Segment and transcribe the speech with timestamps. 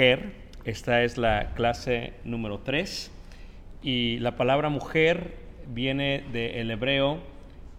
[0.00, 0.32] mujer.
[0.64, 3.12] Esta es la clase número 3
[3.82, 7.18] y la palabra mujer viene del hebreo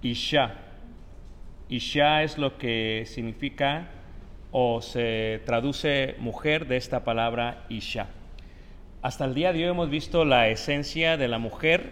[0.03, 0.53] Isha.
[1.67, 3.87] Isha es lo que significa
[4.51, 8.05] o se traduce mujer de esta palabra Isha.
[9.01, 11.91] Hasta el día de hoy hemos visto la esencia de la mujer,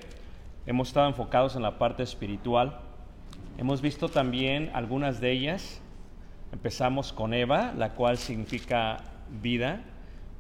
[0.68, 2.78] hemos estado enfocados en la parte espiritual,
[3.58, 5.82] hemos visto también algunas de ellas.
[6.54, 8.98] Empezamos con Eva, la cual significa
[9.42, 9.82] vida.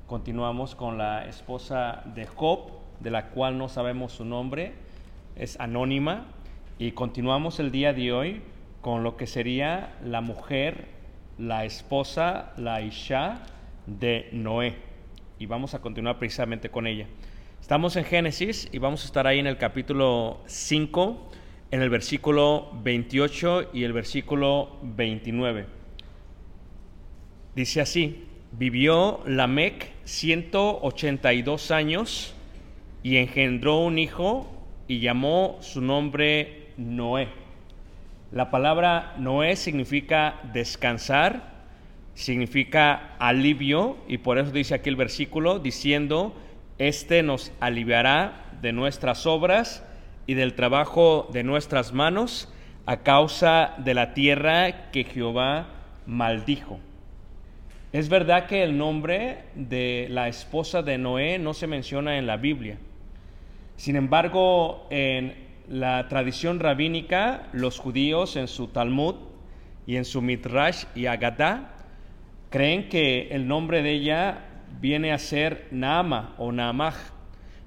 [0.09, 4.74] Continuamos con la esposa de Job, de la cual no sabemos su nombre,
[5.36, 6.25] es anónima.
[6.80, 8.42] Y continuamos el día de hoy
[8.81, 10.88] con lo que sería la mujer,
[11.38, 13.44] la esposa, la Isha
[13.86, 14.78] de Noé.
[15.38, 17.06] Y vamos a continuar precisamente con ella.
[17.62, 21.30] Estamos en Génesis y vamos a estar ahí en el capítulo 5,
[21.69, 25.68] en el versículo 28 y el versículo 29.
[27.53, 32.34] Dice así, vivió Lamec 182 años
[33.04, 34.48] y engendró un hijo
[34.88, 37.30] y llamó su nombre Noé.
[38.32, 41.60] La palabra Noé significa descansar,
[42.14, 46.36] significa alivio y por eso dice aquí el versículo diciendo,
[46.78, 49.86] este nos aliviará de nuestras obras
[50.28, 52.52] y del trabajo de nuestras manos
[52.86, 55.68] a causa de la tierra que Jehová
[56.06, 56.80] maldijo.
[57.91, 62.38] Es verdad que el nombre de la esposa de Noé no se menciona en la
[62.38, 62.77] Biblia.
[63.77, 65.33] Sin embargo, en
[65.68, 69.15] la tradición rabínica, los judíos en su Talmud
[69.88, 71.77] y en su Midrash y Agadá
[72.51, 74.45] creen que el nombre de ella
[74.80, 76.95] viene a ser Naama o Naamaj,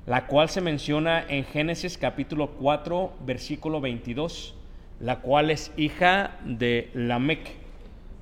[0.07, 4.55] la cual se menciona en Génesis capítulo 4, versículo 22,
[5.01, 7.57] la cual es hija de Lamec,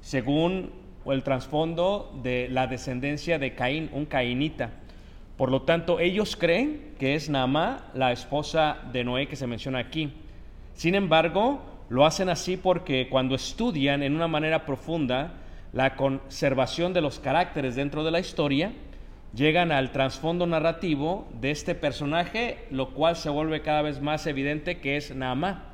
[0.00, 4.70] según el trasfondo de la descendencia de Caín, un cainita.
[5.37, 9.79] Por lo tanto, ellos creen que es Naamá, la esposa de Noé que se menciona
[9.79, 10.12] aquí.
[10.75, 15.35] Sin embargo, lo hacen así porque cuando estudian en una manera profunda
[15.73, 18.73] la conservación de los caracteres dentro de la historia,
[19.35, 24.81] llegan al trasfondo narrativo de este personaje, lo cual se vuelve cada vez más evidente
[24.81, 25.64] que es Naamá.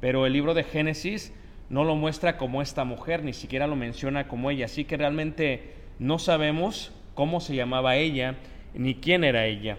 [0.00, 1.32] Pero el libro de Génesis
[1.70, 5.74] no lo muestra como esta mujer, ni siquiera lo menciona como ella, así que realmente
[5.98, 8.36] no sabemos cómo se llamaba ella
[8.74, 9.78] ni quién era ella.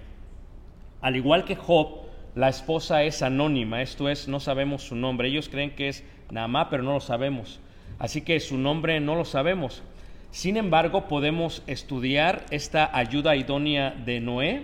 [1.02, 5.30] Al igual que Job, la esposa es anónima, esto es, no sabemos su nombre.
[5.30, 7.60] Ellos creen que es Naamá, pero no lo sabemos.
[7.98, 9.84] Así que su nombre no lo sabemos.
[10.32, 14.64] Sin embargo, podemos estudiar esta ayuda idónea de Noé,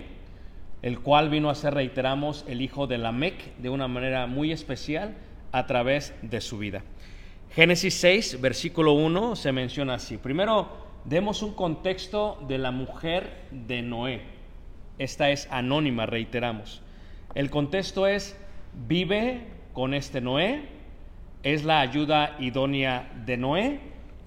[0.82, 5.16] el cual vino a ser, reiteramos, el hijo de Lamec de una manera muy especial
[5.50, 6.82] a través de su vida.
[7.56, 10.18] Génesis 6, versículo 1 se menciona así.
[10.18, 10.68] Primero,
[11.06, 14.20] demos un contexto de la mujer de Noé.
[14.98, 16.82] Esta es anónima, reiteramos.
[17.34, 18.38] El contexto es,
[18.86, 19.40] vive
[19.72, 20.64] con este Noé,
[21.42, 23.80] es la ayuda idónea de Noé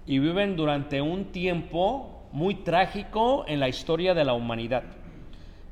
[0.08, 4.86] y viven durante un tiempo muy trágico en la historia de la humanidad.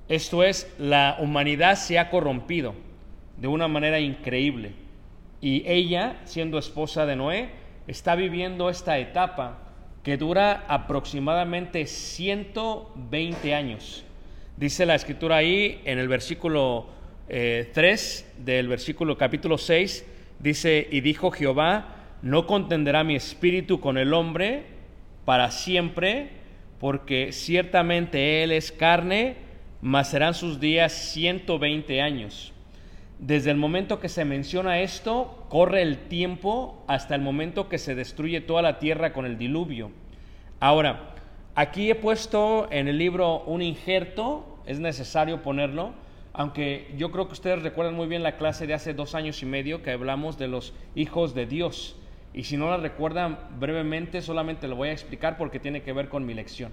[0.10, 2.76] Esto es, la humanidad se ha corrompido
[3.36, 4.74] de una manera increíble
[5.42, 7.50] y ella, siendo esposa de Noé,
[7.88, 9.60] está viviendo esta etapa
[10.04, 14.04] que dura aproximadamente 120 años.
[14.56, 16.88] Dice la escritura ahí en el versículo
[17.28, 20.06] 3 eh, del versículo capítulo 6,
[20.40, 24.64] dice, y dijo Jehová, no contenderá mi espíritu con el hombre
[25.26, 26.30] para siempre,
[26.80, 29.36] porque ciertamente él es carne,
[29.82, 32.54] mas serán sus días 120 años.
[33.20, 37.96] Desde el momento que se menciona esto, corre el tiempo hasta el momento que se
[37.96, 39.92] destruye toda la tierra con el diluvio.
[40.60, 41.16] Ahora,
[41.56, 45.94] aquí he puesto en el libro un injerto, es necesario ponerlo,
[46.32, 49.48] aunque yo creo que ustedes recuerdan muy bien la clase de hace dos años y
[49.48, 51.96] medio que hablamos de los hijos de Dios.
[52.36, 56.08] Y si no la recuerdan brevemente, solamente lo voy a explicar porque tiene que ver
[56.08, 56.72] con mi lección.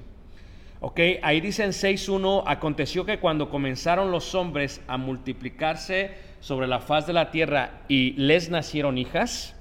[0.80, 6.80] Ok, ahí dice en 6.1, aconteció que cuando comenzaron los hombres a multiplicarse sobre la
[6.80, 9.58] faz de la tierra y les nacieron hijas,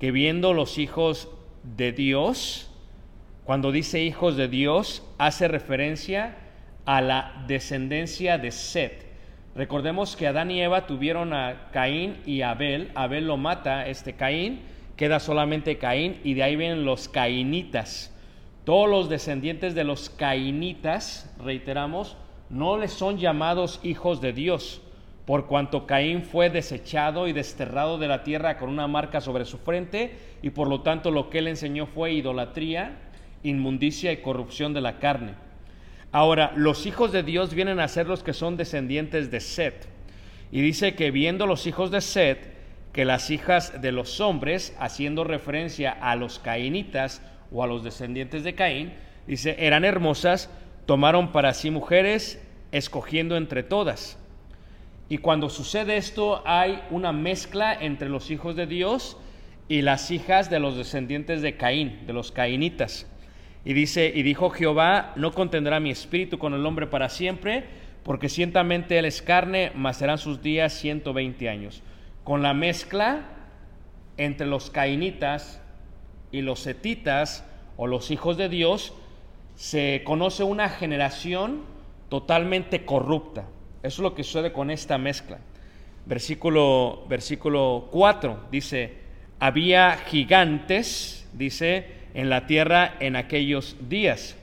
[0.00, 1.28] que viendo los hijos
[1.76, 2.72] de Dios,
[3.44, 6.36] cuando dice hijos de Dios, hace referencia
[6.86, 9.06] a la descendencia de Set.
[9.54, 12.90] Recordemos que Adán y Eva tuvieron a Caín y Abel.
[12.96, 14.62] Abel lo mata, este Caín,
[14.96, 18.12] queda solamente Caín y de ahí vienen los cainitas.
[18.64, 22.16] Todos los descendientes de los cainitas, reiteramos,
[22.50, 24.82] no les son llamados hijos de Dios,
[25.28, 29.58] por cuanto Caín fue desechado y desterrado de la tierra con una marca sobre su
[29.58, 32.96] frente, y por lo tanto lo que él enseñó fue idolatría,
[33.42, 35.34] inmundicia y corrupción de la carne.
[36.12, 39.86] Ahora, los hijos de Dios vienen a ser los que son descendientes de Set.
[40.50, 42.50] Y dice que viendo los hijos de Set,
[42.94, 47.20] que las hijas de los hombres, haciendo referencia a los cainitas
[47.52, 48.94] o a los descendientes de Caín,
[49.26, 50.48] dice, eran hermosas,
[50.86, 52.42] tomaron para sí mujeres,
[52.72, 54.18] escogiendo entre todas.
[55.10, 59.16] Y cuando sucede esto hay una mezcla entre los hijos de Dios
[59.66, 63.06] y las hijas de los descendientes de Caín, de los cainitas.
[63.64, 67.64] Y dice, y dijo Jehová, no contendrá mi espíritu con el hombre para siempre,
[68.02, 71.82] porque ciertamente él es carne, mas serán sus días 120 años.
[72.22, 73.22] Con la mezcla
[74.18, 75.62] entre los cainitas
[76.32, 77.46] y los setitas
[77.78, 78.92] o los hijos de Dios,
[79.54, 81.62] se conoce una generación
[82.10, 83.46] totalmente corrupta
[83.82, 85.38] eso es lo que sucede con esta mezcla.
[86.06, 88.94] Versículo, versículo 4 dice,
[89.38, 94.36] había gigantes, dice, en la tierra en aquellos días.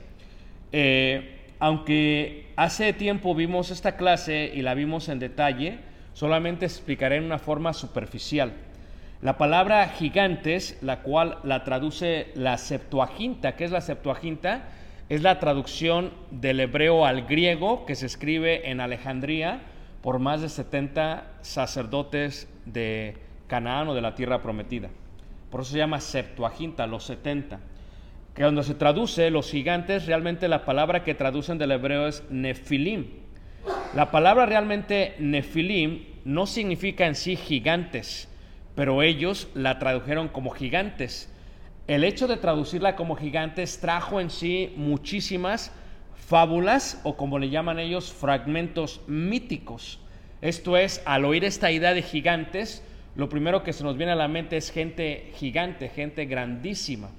[0.72, 5.78] Eh, aunque hace tiempo vimos esta clase y la vimos en detalle,
[6.12, 8.52] solamente explicaré en una forma superficial.
[9.22, 14.68] La palabra gigantes, la cual la traduce la Septuaginta, ¿qué es la Septuaginta?
[15.08, 19.60] Es la traducción del hebreo al griego que se escribe en Alejandría
[20.02, 24.88] por más de 70 sacerdotes de Canaán o de la tierra prometida.
[25.50, 27.60] Por eso se llama Septuaginta, los 70.
[28.34, 33.06] Que cuando se traduce los gigantes, realmente la palabra que traducen del hebreo es nefilim.
[33.94, 38.28] La palabra realmente nefilim no significa en sí gigantes,
[38.74, 41.32] pero ellos la tradujeron como gigantes
[41.86, 45.72] el hecho de traducirla como gigantes trajo en sí muchísimas
[46.14, 50.00] fábulas o como le llaman ellos, fragmentos míticos.
[50.42, 52.82] Esto es, al oír esta idea de gigantes,
[53.14, 57.10] lo primero que se nos viene a la mente es gente gigante, gente grandísima.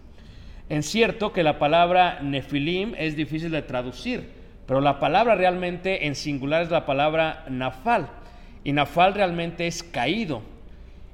[0.70, 4.30] En cierto que la palabra nefilim es difícil de traducir,
[4.68, 8.10] pero la palabra realmente en singular es la palabra nafal.
[8.66, 10.42] Y nafal realmente es caído.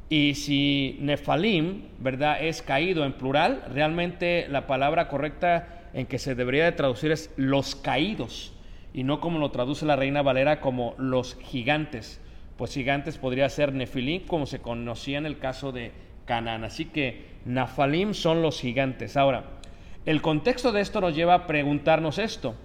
[0.10, 6.36] Y si Nefalim, ¿verdad?, es caído en plural, realmente la palabra correcta en que se
[6.36, 8.53] debería de traducir es los caídos,
[8.93, 12.19] y no como lo traduce la Reina Valera como los gigantes.
[12.57, 15.91] Pues gigantes podría ser Nefilim, como se conocía en el caso de
[16.25, 16.63] Canaán.
[16.63, 19.17] Así que Nefalim son los gigantes.
[19.17, 19.45] Ahora,
[20.05, 22.55] el contexto de esto nos lleva a preguntarnos esto.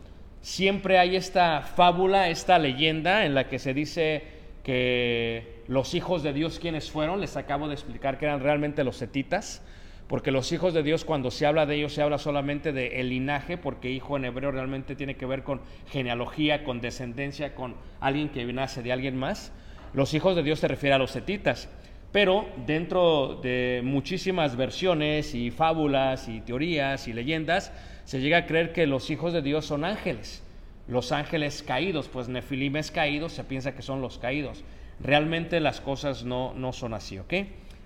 [0.43, 6.33] Siempre hay esta fábula, esta leyenda en la que se dice que los hijos de
[6.33, 7.21] Dios, ¿quiénes fueron?
[7.21, 9.63] Les acabo de explicar que eran realmente los setitas,
[10.09, 13.11] porque los hijos de Dios, cuando se habla de ellos, se habla solamente de el
[13.11, 15.61] linaje, porque hijo en hebreo realmente tiene que ver con
[15.91, 19.53] genealogía, con descendencia, con alguien que nace de alguien más.
[19.93, 21.69] Los hijos de Dios se refiere a los setitas.
[22.11, 27.71] Pero dentro de muchísimas versiones y fábulas y teorías y leyendas,
[28.05, 30.43] se llega a creer que los hijos de Dios son ángeles.
[30.89, 34.65] Los ángeles caídos, pues Nefilim es caído, se piensa que son los caídos.
[35.01, 37.35] Realmente las cosas no, no son así, ¿ok?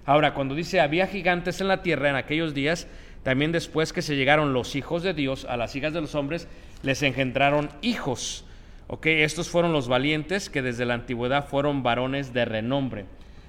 [0.06, 2.87] Ahora, cuando dice había gigantes en la tierra en aquellos días,
[3.23, 6.49] También después que se llegaron los hijos de Dios a las hijas de los hombres,
[6.82, 8.44] les engendraron hijos.
[8.88, 9.06] ¿Ok?
[9.06, 13.06] Estos fueron los valientes que desde la antigüedad fueron varones de renombre.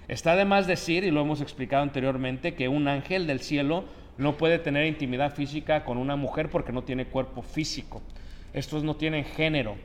[0.07, 3.86] Está de más decir, y lo hemos explicado anteriormente, que un ángel del cielo
[4.17, 8.03] no puede tener intimidad física con una mujer porque no tiene cuerpo físico.
[8.53, 9.75] Estos no tienen género.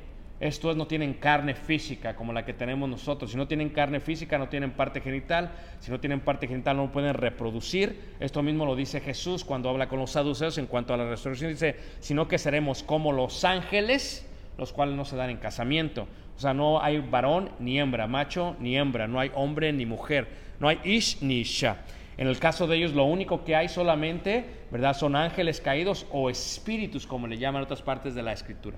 [0.41, 3.33] Estos no tienen carne física como la que tenemos nosotros.
[3.33, 5.51] Si no tienen carne física, no tienen parte genital.
[5.81, 8.15] Si no tienen parte genital, no pueden reproducir.
[8.21, 11.51] Esto mismo lo dice Jesús cuando habla con los saduceos en cuanto a la resurrección.
[11.51, 16.07] Dice, sino que seremos como los ángeles, los cuales no se dan en casamiento.
[16.37, 19.09] O sea, no hay varón ni hembra, macho ni hembra.
[19.09, 20.29] No hay hombre ni mujer.
[20.61, 21.79] No hay ish ni isha.
[22.19, 24.95] En el caso de ellos, lo único que hay solamente, ¿verdad?
[24.95, 28.77] Son ángeles caídos o espíritus, como le llaman otras partes de la escritura.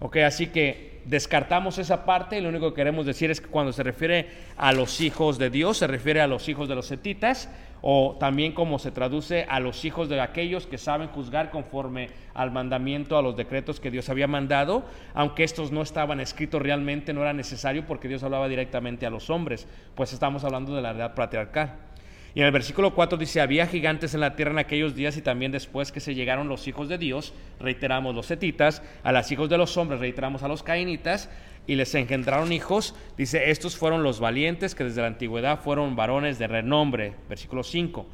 [0.00, 3.72] Ok, así que descartamos esa parte y lo único que queremos decir es que cuando
[3.72, 7.48] se refiere a los hijos de Dios, se refiere a los hijos de los setitas
[7.80, 12.52] o también como se traduce a los hijos de aquellos que saben juzgar conforme al
[12.52, 17.22] mandamiento, a los decretos que Dios había mandado, aunque estos no estaban escritos realmente, no
[17.22, 19.66] era necesario porque Dios hablaba directamente a los hombres,
[19.96, 21.87] pues estamos hablando de la edad patriarcal.
[22.34, 25.22] Y en el versículo 4 dice, había gigantes en la tierra en aquellos días y
[25.22, 29.48] también después que se llegaron los hijos de Dios, reiteramos los setitas, a los hijos
[29.48, 31.30] de los hombres, reiteramos a los cainitas,
[31.68, 32.96] y les engendraron hijos.
[33.16, 37.12] Dice, estos fueron los valientes que desde la antigüedad fueron varones de renombre.
[37.28, 38.06] Versículo 5.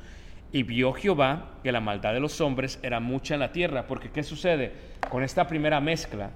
[0.53, 4.11] Y vio Jehová que la maldad de los hombres era mucha en la tierra, porque
[4.11, 4.73] ¿qué sucede?
[5.09, 6.33] Con esta primera mezcla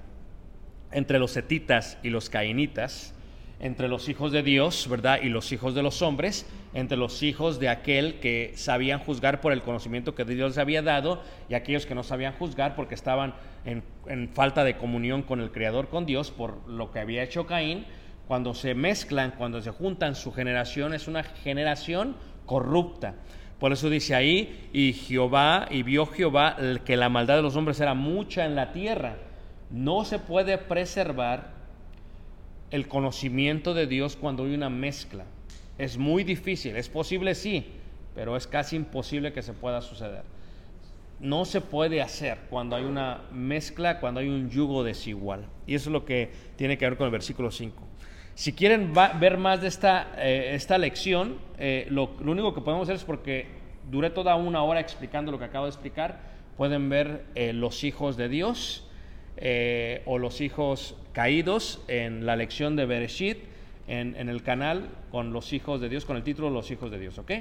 [0.91, 3.13] entre los setitas y los cainitas,
[3.59, 5.19] entre los hijos de Dios, ¿verdad?
[5.21, 9.51] Y los hijos de los hombres, entre los hijos de aquel que sabían juzgar por
[9.51, 13.33] el conocimiento que Dios les había dado y aquellos que no sabían juzgar porque estaban
[13.65, 17.85] en, falta de comunión con el Creador, con Dios, por lo que había hecho Caín.
[18.27, 23.15] Cuando se mezclan, cuando se juntan, su generación es una generación corrupta.
[23.59, 27.79] Por eso dice ahí, y Jehová, y vio Jehová que la maldad de los hombres
[27.81, 29.17] era mucha en la tierra.
[29.69, 31.58] No se puede preservar
[32.71, 35.25] el conocimiento de Dios cuando hay una mezcla.
[35.77, 37.65] Es muy difícil, es posible sí,
[38.15, 40.23] pero es casi imposible que se pueda suceder.
[41.19, 45.45] No se puede hacer cuando hay una mezcla, cuando hay un yugo desigual.
[45.67, 47.75] Y eso es lo que tiene que ver con el versículo 5.
[48.35, 52.95] Si quieren ver más de esta, eh, esta lección, eh, lo, único que podemos hacer
[52.95, 53.47] es porque
[53.91, 56.21] duré toda una hora explicando lo que acabo de explicar,
[56.55, 58.85] pueden ver eh, los hijos de Dios
[60.05, 63.39] o los hijos caídos en la lección de Bereshit
[63.89, 66.97] en, en, el canal con los hijos de Dios, con el título Los hijos de
[66.97, 67.31] Dios, ¿ok?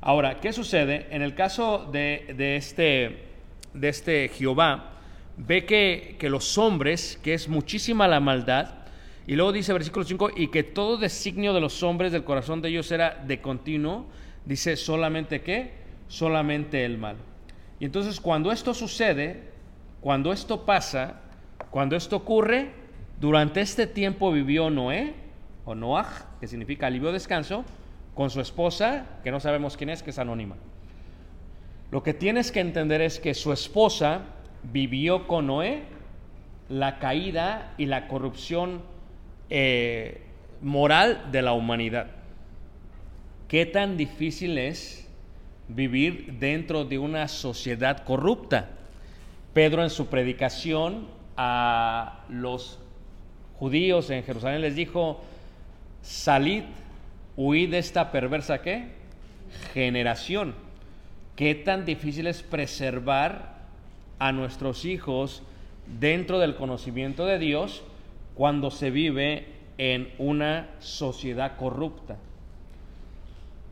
[0.00, 1.08] Ahora, ¿qué sucede?
[1.10, 3.24] En el caso de, de este,
[3.74, 4.92] de este Jehová,
[5.36, 8.74] ve que, que, los hombres, que es muchísima la maldad,
[9.26, 12.68] y luego dice versículo 5, y que todo designio de los hombres del corazón de
[12.68, 14.06] ellos era de continuo,
[14.44, 15.72] dice solamente qué,
[16.06, 17.16] solamente el mal.
[17.80, 19.50] Y entonces cuando esto sucede,
[20.00, 21.22] cuando esto pasa,
[21.72, 22.78] cuando esto ocurre,
[23.20, 25.14] durante este tiempo vivió Noé,
[25.64, 27.64] o Noah, que significa alivio descanso,
[28.14, 30.56] con su esposa, que no sabemos quién es, que es anónima.
[31.90, 34.22] Lo que tienes que entender es que su esposa
[34.62, 35.82] vivió con Noé
[36.70, 38.82] la caída y la corrupción
[39.50, 40.22] eh,
[40.62, 42.06] moral de la humanidad.
[43.48, 45.08] ¿Qué tan difícil es
[45.68, 48.70] vivir dentro de una sociedad corrupta?
[49.52, 52.78] Pedro en su predicación a los
[53.60, 55.20] judíos en Jerusalén les dijo,
[56.00, 56.64] salid,
[57.36, 58.88] huid de esta perversa qué?
[59.74, 60.54] Generación.
[61.36, 63.58] ¿Qué tan difícil es preservar
[64.18, 65.42] a nuestros hijos
[66.00, 67.82] dentro del conocimiento de Dios
[68.34, 72.16] cuando se vive en una sociedad corrupta?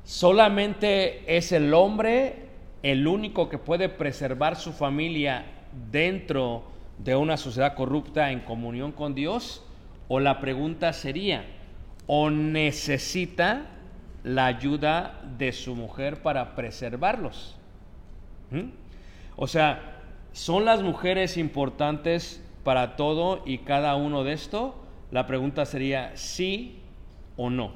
[0.04, 2.48] Solamente es el hombre
[2.82, 5.46] el único que puede preservar su familia
[5.90, 6.64] dentro
[6.98, 9.64] de una sociedad corrupta en comunión con Dios?
[10.08, 11.44] O la pregunta sería,
[12.06, 13.66] ¿o necesita
[14.24, 17.56] la ayuda de su mujer para preservarlos?
[18.50, 18.70] ¿Mm?
[19.36, 20.00] O sea,
[20.32, 24.74] ¿son las mujeres importantes para todo y cada uno de esto?
[25.10, 26.80] La pregunta sería sí
[27.36, 27.72] o no.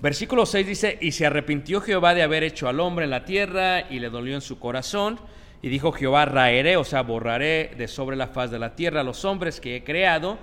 [0.00, 3.90] Versículo 6 dice, y se arrepintió Jehová de haber hecho al hombre en la tierra
[3.90, 5.18] y le dolió en su corazón
[5.60, 9.24] y dijo Jehová, raeré, o sea, borraré de sobre la faz de la tierra los
[9.24, 10.38] hombres que he creado,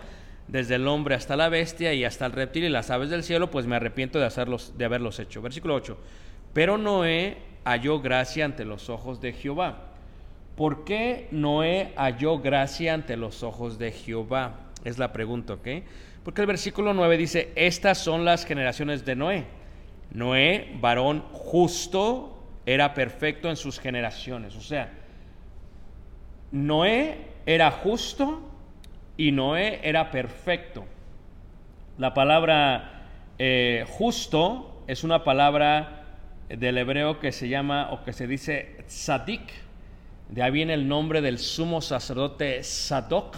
[0.47, 3.49] desde el hombre hasta la bestia y hasta el reptil y las aves del cielo,
[3.49, 5.41] pues me arrepiento de, hacerlos, de haberlos hecho.
[5.41, 5.97] Versículo 8.
[6.53, 9.77] Pero Noé halló gracia ante los ojos de Jehová.
[10.55, 14.59] ¿Por qué Noé halló gracia ante los ojos de Jehová?
[14.83, 15.67] Es la pregunta, ¿ok?
[16.23, 19.45] Porque el versículo 9 dice, estas son las generaciones de Noé.
[20.11, 24.55] Noé, varón justo era perfecto en sus generaciones.
[24.55, 24.91] O sea,
[26.51, 28.41] Noé era justo
[29.17, 30.85] y Noé era perfecto.
[31.97, 32.95] La palabra
[33.37, 36.03] eh, justo es una palabra
[36.49, 39.51] del hebreo que se llama o que se dice tzadik.
[40.29, 43.37] De ahí viene el nombre del sumo sacerdote Sadok.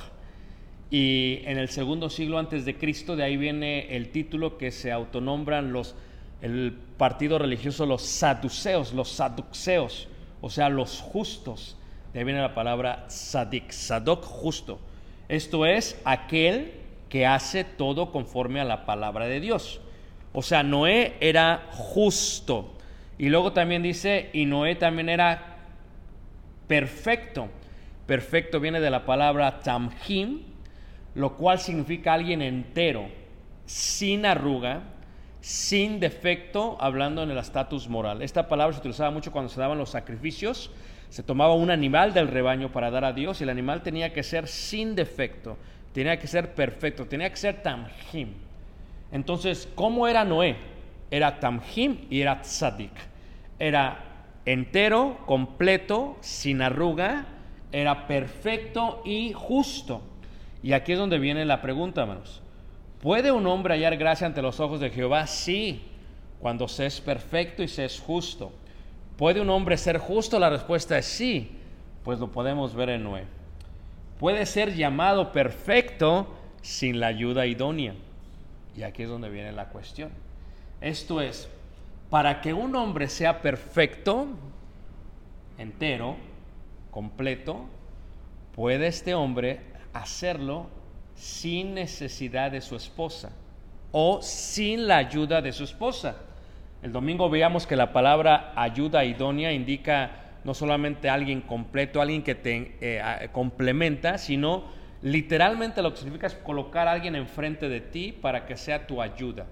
[0.89, 4.91] Y en el segundo siglo antes de Cristo, de ahí viene el título que se
[4.91, 5.95] autonombran los,
[6.41, 10.07] el partido religioso, los saduceos, los saduceos,
[10.39, 11.77] o sea, los justos.
[12.13, 14.79] De ahí viene la palabra sadik, sadok justo.
[15.29, 16.73] Esto es aquel
[17.09, 19.81] que hace todo conforme a la palabra de Dios.
[20.33, 22.73] O sea, Noé era justo.
[23.17, 25.57] Y luego también dice, y Noé también era
[26.67, 27.49] perfecto.
[28.05, 30.43] Perfecto viene de la palabra tamhim,
[31.15, 33.07] lo cual significa alguien entero,
[33.65, 34.83] sin arruga,
[35.41, 38.21] sin defecto, hablando en el estatus moral.
[38.21, 40.71] Esta palabra se utilizaba mucho cuando se daban los sacrificios.
[41.09, 44.23] Se tomaba un animal del rebaño para dar a Dios y el animal tenía que
[44.23, 45.57] ser sin defecto,
[45.93, 48.33] tenía que ser perfecto, tenía que ser tamhim.
[49.11, 50.57] Entonces, ¿cómo era Noé?
[51.09, 52.91] Era tamhim y era tzadik.
[53.57, 54.03] Era
[54.45, 57.25] entero, completo, sin arruga,
[57.71, 60.01] era perfecto y justo.
[60.63, 62.41] Y aquí es donde viene la pregunta, hermanos.
[63.01, 65.27] ¿Puede un hombre hallar gracia ante los ojos de Jehová?
[65.27, 65.81] Sí,
[66.39, 68.51] cuando se es perfecto y se es justo.
[69.17, 70.39] ¿Puede un hombre ser justo?
[70.39, 71.51] La respuesta es sí,
[72.03, 73.25] pues lo podemos ver en Noé.
[74.19, 76.27] Puede ser llamado perfecto
[76.61, 77.95] sin la ayuda idónea.
[78.75, 80.11] Y aquí es donde viene la cuestión.
[80.81, 81.49] Esto es,
[82.11, 84.27] para que un hombre sea perfecto,
[85.57, 86.15] entero,
[86.91, 87.65] completo,
[88.55, 89.61] puede este hombre
[89.93, 90.67] hacerlo
[91.15, 93.31] sin necesidad de su esposa
[93.91, 96.17] o sin la ayuda de su esposa.
[96.83, 100.11] El domingo veíamos que la palabra ayuda idónea indica
[100.43, 104.65] no solamente alguien completo, alguien que te eh, complementa, sino
[105.01, 109.01] literalmente lo que significa es colocar a alguien enfrente de ti para que sea tu
[109.01, 109.47] ayuda.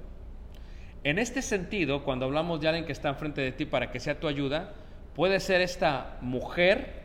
[1.04, 4.20] En este sentido, cuando hablamos de alguien que está enfrente de ti para que sea
[4.20, 4.74] tu ayuda,
[5.14, 7.04] puede ser esta mujer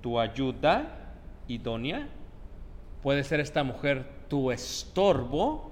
[0.00, 1.14] tu ayuda
[1.48, 2.08] idónea,
[3.02, 5.70] puede ser esta mujer tu estorbo,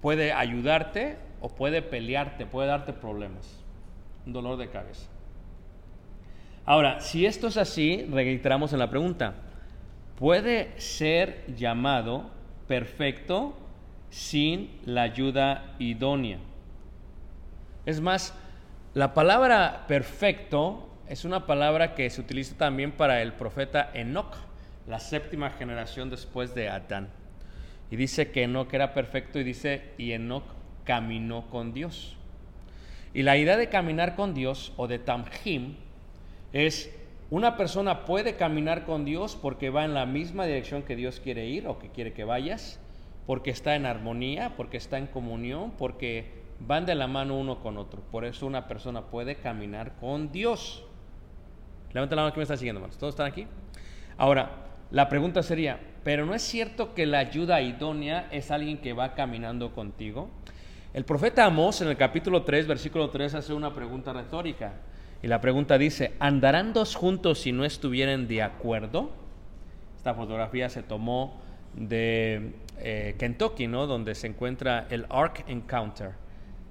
[0.00, 3.60] puede ayudarte o puede pelearte, puede darte problemas,
[4.24, 5.08] un dolor de cabeza.
[6.64, 9.34] Ahora, si esto es así, reiteramos en la pregunta,
[10.16, 12.30] ¿puede ser llamado
[12.68, 13.58] perfecto
[14.08, 16.38] sin la ayuda idónea?
[17.84, 18.32] Es más,
[18.94, 24.36] la palabra perfecto es una palabra que se utiliza también para el profeta Enoch
[24.86, 27.08] la séptima generación después de Adán.
[27.90, 30.44] Y dice que Enoch era perfecto y dice, y Enoch
[30.84, 32.16] caminó con Dios.
[33.14, 35.74] Y la idea de caminar con Dios o de tamjim
[36.52, 36.90] es
[37.30, 41.46] una persona puede caminar con Dios porque va en la misma dirección que Dios quiere
[41.46, 42.78] ir o que quiere que vayas,
[43.26, 47.78] porque está en armonía, porque está en comunión, porque van de la mano uno con
[47.78, 48.02] otro.
[48.10, 50.84] Por eso una persona puede caminar con Dios.
[51.92, 52.98] Levanta la mano que me está siguiendo, hermanos.
[52.98, 53.46] ¿Todos están aquí?
[54.16, 54.50] Ahora,
[54.90, 59.14] la pregunta sería, ¿pero no es cierto que la ayuda idónea es alguien que va
[59.14, 60.28] caminando contigo?
[60.94, 64.74] El profeta Amós en el capítulo 3, versículo 3 hace una pregunta retórica.
[65.22, 69.10] Y la pregunta dice, ¿andarán dos juntos si no estuvieran de acuerdo?
[69.96, 71.40] Esta fotografía se tomó
[71.72, 73.86] de eh, Kentucky, ¿no?
[73.86, 76.10] Donde se encuentra el Ark Encounter,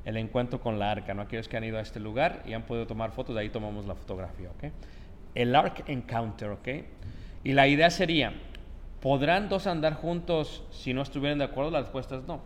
[0.05, 1.23] el encuentro con la arca, ¿no?
[1.23, 3.87] Aquellos que han ido a este lugar y han podido tomar fotos, de ahí tomamos
[3.87, 4.71] la fotografía, ¿ok?
[5.33, 6.67] El Ark Encounter, ¿ok?
[7.43, 8.33] Y la idea sería,
[9.01, 11.71] ¿podrán dos andar juntos si no estuvieran de acuerdo?
[11.71, 12.41] La respuesta es no.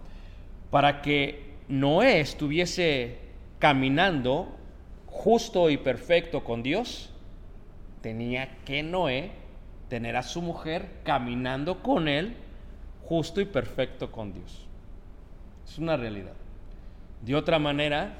[0.72, 3.18] Para que Noé estuviese
[3.60, 4.56] caminando
[5.08, 7.10] justo y perfecto con Dios,
[8.02, 9.32] tenía que Noé
[9.90, 12.36] tener a su mujer caminando con él
[13.04, 14.68] justo y perfecto con Dios.
[15.68, 16.34] Es una realidad.
[17.22, 18.14] De otra manera,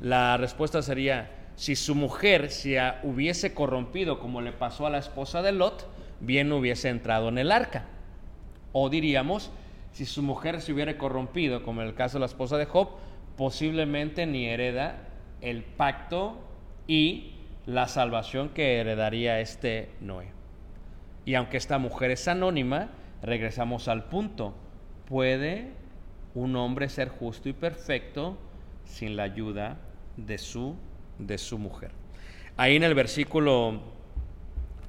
[0.00, 5.42] la respuesta sería, si su mujer se hubiese corrompido como le pasó a la esposa
[5.42, 5.86] de Lot,
[6.20, 7.84] bien hubiese entrado en el arca.
[8.72, 9.50] O diríamos,
[9.96, 12.90] si su mujer se hubiera corrompido, como en el caso de la esposa de Job,
[13.34, 15.08] posiblemente ni hereda
[15.40, 16.36] el pacto
[16.86, 17.32] y
[17.64, 20.26] la salvación que heredaría este Noé.
[21.24, 22.90] Y aunque esta mujer es anónima,
[23.22, 24.52] regresamos al punto.
[25.08, 25.70] ¿Puede
[26.34, 28.36] un hombre ser justo y perfecto
[28.84, 29.78] sin la ayuda
[30.18, 30.76] de su,
[31.18, 31.92] de su mujer?
[32.58, 33.80] Ahí en el versículo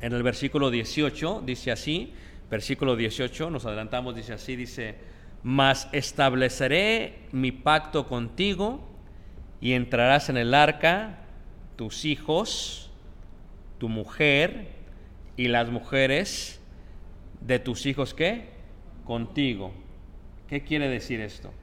[0.02, 2.12] en el versículo 18 dice así,
[2.50, 4.96] versículo 18, nos adelantamos, dice así, dice,
[5.44, 8.88] mas estableceré mi pacto contigo
[9.62, 11.20] y entrarás en el arca
[11.76, 12.92] tus hijos,
[13.78, 14.68] tu mujer
[15.36, 16.60] y las mujeres
[17.42, 18.50] de tus hijos, ¿qué?
[19.06, 19.72] Contigo.
[20.48, 21.54] ¿Qué quiere decir esto?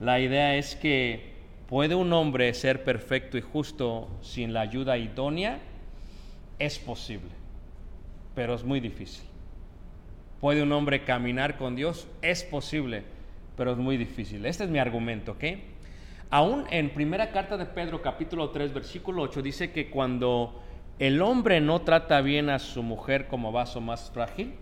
[0.00, 1.32] La idea es que
[1.68, 5.60] puede un hombre ser perfecto y justo sin la ayuda idónea.
[6.58, 7.30] Es posible,
[8.34, 9.31] pero es muy difícil.
[10.42, 12.08] ¿Puede un hombre caminar con Dios?
[12.20, 13.04] Es posible,
[13.56, 14.44] pero es muy difícil.
[14.44, 15.44] Este es mi argumento, ¿ok?
[16.30, 20.60] Aún en primera carta de Pedro, capítulo 3, versículo 8, dice que cuando
[20.98, 24.56] el hombre no trata bien a su mujer como vaso más frágil,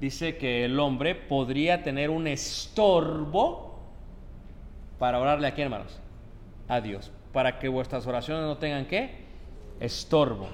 [0.00, 3.78] dice que el hombre podría tener un estorbo
[4.98, 6.00] para orarle a quién, hermanos?
[6.66, 7.12] A Dios.
[7.30, 9.26] Para que vuestras oraciones no tengan qué?
[9.80, 10.48] Estorbo.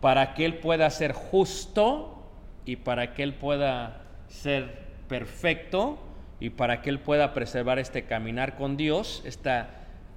[0.00, 2.21] Para que Él pueda ser justo
[2.64, 5.98] y para que Él pueda ser perfecto
[6.40, 9.70] y para que Él pueda preservar este caminar con Dios, esta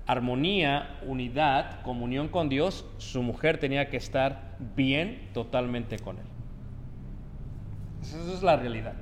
[0.08, 6.26] armonía, unidad, comunión con Dios, su mujer tenía que estar bien totalmente con Él.
[8.02, 8.94] Esa es la realidad.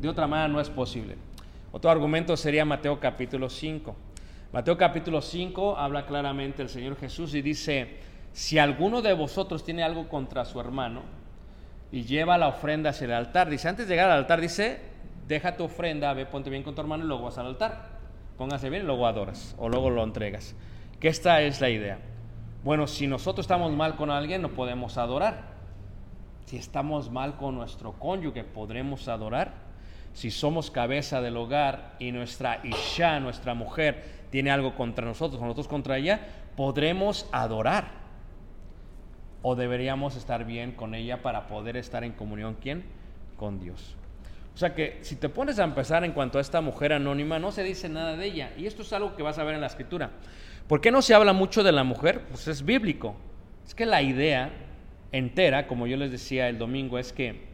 [0.00, 1.16] De otra manera no es posible.
[1.72, 3.94] Otro argumento sería Mateo capítulo 5.
[4.52, 7.98] Mateo capítulo 5 habla claramente el Señor Jesús y dice,
[8.32, 11.19] si alguno de vosotros tiene algo contra su hermano
[11.92, 14.80] y lleva la ofrenda hacia el altar, dice, antes de llegar al altar, dice,
[15.26, 18.00] deja tu ofrenda, ve, ponte bien con tu hermano y luego vas al altar.
[18.36, 20.54] Póngase bien y luego adoras o luego lo entregas.
[20.98, 21.98] Que esta es la idea.
[22.64, 25.50] Bueno, si nosotros estamos mal con alguien, no podemos adorar.
[26.46, 29.52] Si estamos mal con nuestro cónyuge, podremos adorar.
[30.14, 35.68] Si somos cabeza del hogar y nuestra Isha, nuestra mujer, tiene algo contra nosotros, nosotros
[35.68, 36.20] contra ella,
[36.56, 37.99] podremos adorar.
[39.42, 42.84] O deberíamos estar bien con ella para poder estar en comunión, ¿quién?
[43.36, 43.96] Con Dios.
[44.54, 47.50] O sea que si te pones a empezar en cuanto a esta mujer anónima, no
[47.52, 48.52] se dice nada de ella.
[48.58, 50.10] Y esto es algo que vas a ver en la escritura.
[50.68, 52.22] ¿Por qué no se habla mucho de la mujer?
[52.28, 53.14] Pues es bíblico.
[53.66, 54.50] Es que la idea
[55.12, 57.48] entera, como yo les decía el domingo, es que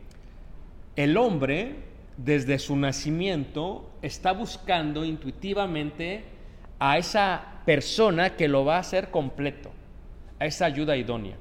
[0.96, 1.76] el hombre
[2.16, 6.24] desde su nacimiento está buscando intuitivamente
[6.78, 9.70] a esa persona que lo va a hacer completo,
[10.38, 11.36] a esa ayuda idónea.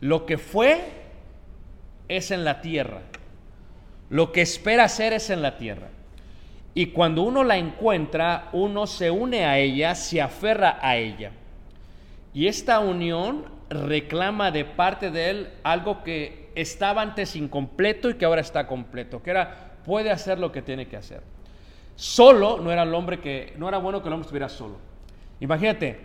[0.00, 0.80] Lo que fue
[2.08, 3.00] es en la tierra,
[4.10, 5.88] lo que espera ser es en la tierra.
[6.74, 11.32] Y cuando uno la encuentra, uno se une a ella, se aferra a ella.
[12.34, 18.26] Y esta unión reclama de parte de él algo que estaba antes incompleto y que
[18.26, 21.22] ahora está completo, que era puede hacer lo que tiene que hacer.
[21.94, 24.76] Solo no era el hombre que no era bueno que el hombre estuviera solo.
[25.40, 25.98] Imagínate,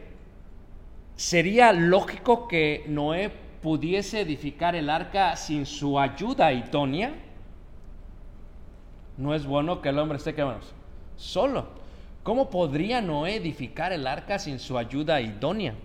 [1.16, 7.13] sería lógico que Noé pudiese edificar el arca sin su ayuda idónea.
[9.17, 10.45] No es bueno que el hombre esté que
[11.15, 11.67] solo.
[12.24, 15.76] ¿Cómo podría Noé edificar el arca sin su ayuda idónea?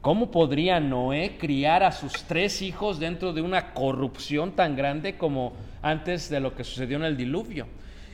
[0.00, 5.52] ¿Cómo podría Noé criar a sus tres hijos dentro de una corrupción tan grande como
[5.80, 7.66] antes de lo que sucedió en el diluvio?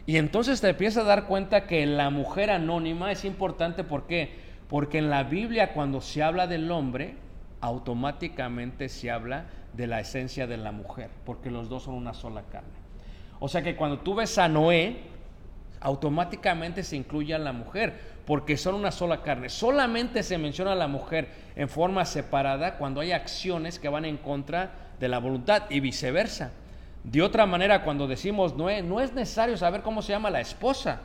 [0.07, 4.39] Y entonces te empiezas a dar cuenta que la mujer anónima es importante, ¿por qué?
[4.69, 7.17] Porque en la Biblia cuando se habla del hombre,
[7.61, 12.43] automáticamente se habla de la esencia de la mujer, porque los dos son una sola
[12.51, 12.79] carne.
[13.41, 14.97] O sea que cuando tú ves a Noé,
[15.81, 19.49] automáticamente se incluye a la mujer, porque son una sola carne.
[19.49, 24.17] Solamente se menciona a la mujer en forma separada cuando hay acciones que van en
[24.17, 26.51] contra de la voluntad y viceversa.
[27.05, 31.01] De otra manera, cuando decimos Noé, no es necesario saber cómo se llama la esposa.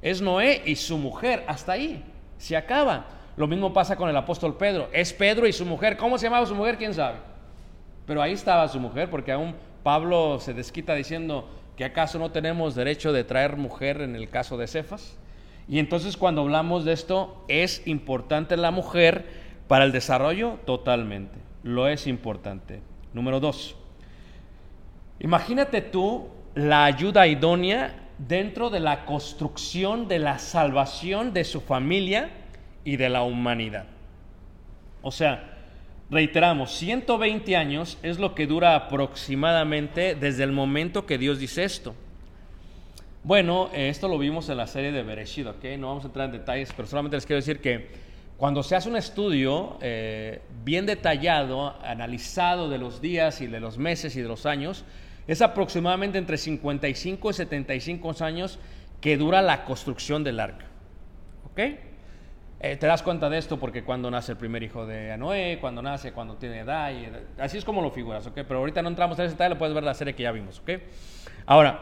[0.00, 1.44] Es Noé y su mujer.
[1.46, 2.04] Hasta ahí.
[2.38, 3.06] Se acaba.
[3.36, 4.88] Lo mismo pasa con el apóstol Pedro.
[4.92, 5.96] Es Pedro y su mujer.
[5.96, 6.76] ¿Cómo se llamaba su mujer?
[6.78, 7.16] ¿Quién sabe?
[8.06, 12.74] Pero ahí estaba su mujer, porque aún Pablo se desquita diciendo que acaso no tenemos
[12.74, 15.18] derecho de traer mujer en el caso de Cefas.
[15.68, 19.26] Y entonces cuando hablamos de esto, ¿es importante la mujer
[19.66, 20.58] para el desarrollo?
[20.66, 22.82] Totalmente, lo es importante.
[23.14, 23.76] Número dos,
[25.20, 32.30] imagínate tú la ayuda idónea dentro de la construcción de la salvación de su familia
[32.84, 33.86] y de la humanidad.
[35.02, 35.54] O sea,
[36.10, 41.94] reiteramos, 120 años es lo que dura aproximadamente desde el momento que Dios dice esto.
[43.22, 45.64] Bueno, eh, esto lo vimos en la serie de Bereshit, ¿ok?
[45.78, 47.88] No vamos a entrar en detalles, pero solamente les quiero decir que
[48.36, 53.78] cuando se hace un estudio eh, bien detallado, analizado de los días y de los
[53.78, 54.84] meses y de los años,
[55.26, 58.58] es aproximadamente entre 55 y 75 años
[59.00, 60.66] que dura la construcción del arca.
[61.46, 61.60] ¿Ok?
[62.66, 65.82] Eh, te das cuenta de esto porque cuando nace el primer hijo de Noé, cuando
[65.82, 66.90] nace, cuando tiene edad,
[67.36, 68.32] así es como lo figuras, ¿ok?
[68.36, 70.60] Pero ahorita no entramos en ese detalle, lo puedes ver la serie que ya vimos,
[70.60, 70.70] ¿ok?
[71.44, 71.80] Ahora,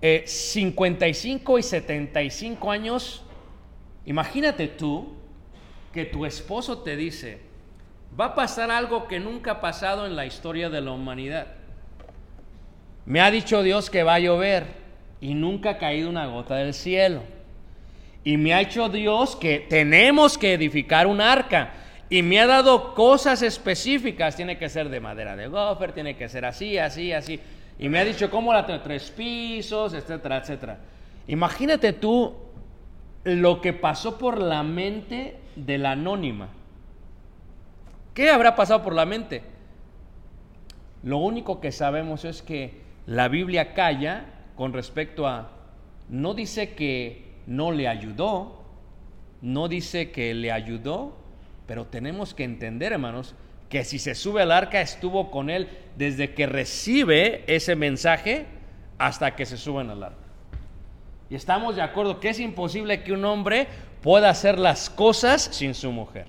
[0.00, 3.22] 55 eh, y 75 años,
[4.06, 5.12] imagínate tú
[5.92, 7.42] que tu esposo te dice,
[8.18, 11.48] va a pasar algo que nunca ha pasado en la historia de la humanidad.
[13.04, 14.64] Me ha dicho Dios que va a llover
[15.20, 17.20] y nunca ha caído una gota del cielo.
[18.24, 21.72] Y me ha hecho Dios que tenemos que edificar un arca.
[22.10, 24.36] Y me ha dado cosas específicas.
[24.36, 27.40] Tiene que ser de madera de gofer, tiene que ser así, así, así.
[27.78, 30.78] Y me ha dicho cómo la tengo, tres pisos, etcétera, etcétera.
[31.28, 32.34] Imagínate tú
[33.24, 36.48] lo que pasó por la mente de la anónima.
[38.14, 39.42] ¿Qué habrá pasado por la mente?
[41.02, 44.24] Lo único que sabemos es que la Biblia calla
[44.56, 45.52] con respecto a,
[46.08, 48.62] no dice que no le ayudó,
[49.40, 51.16] no dice que le ayudó,
[51.66, 53.34] pero tenemos que entender, hermanos,
[53.70, 58.46] que si se sube al arca estuvo con él desde que recibe ese mensaje
[58.98, 60.18] hasta que se suben al arca.
[61.30, 63.66] Y estamos de acuerdo que es imposible que un hombre
[64.02, 66.26] pueda hacer las cosas sin su mujer.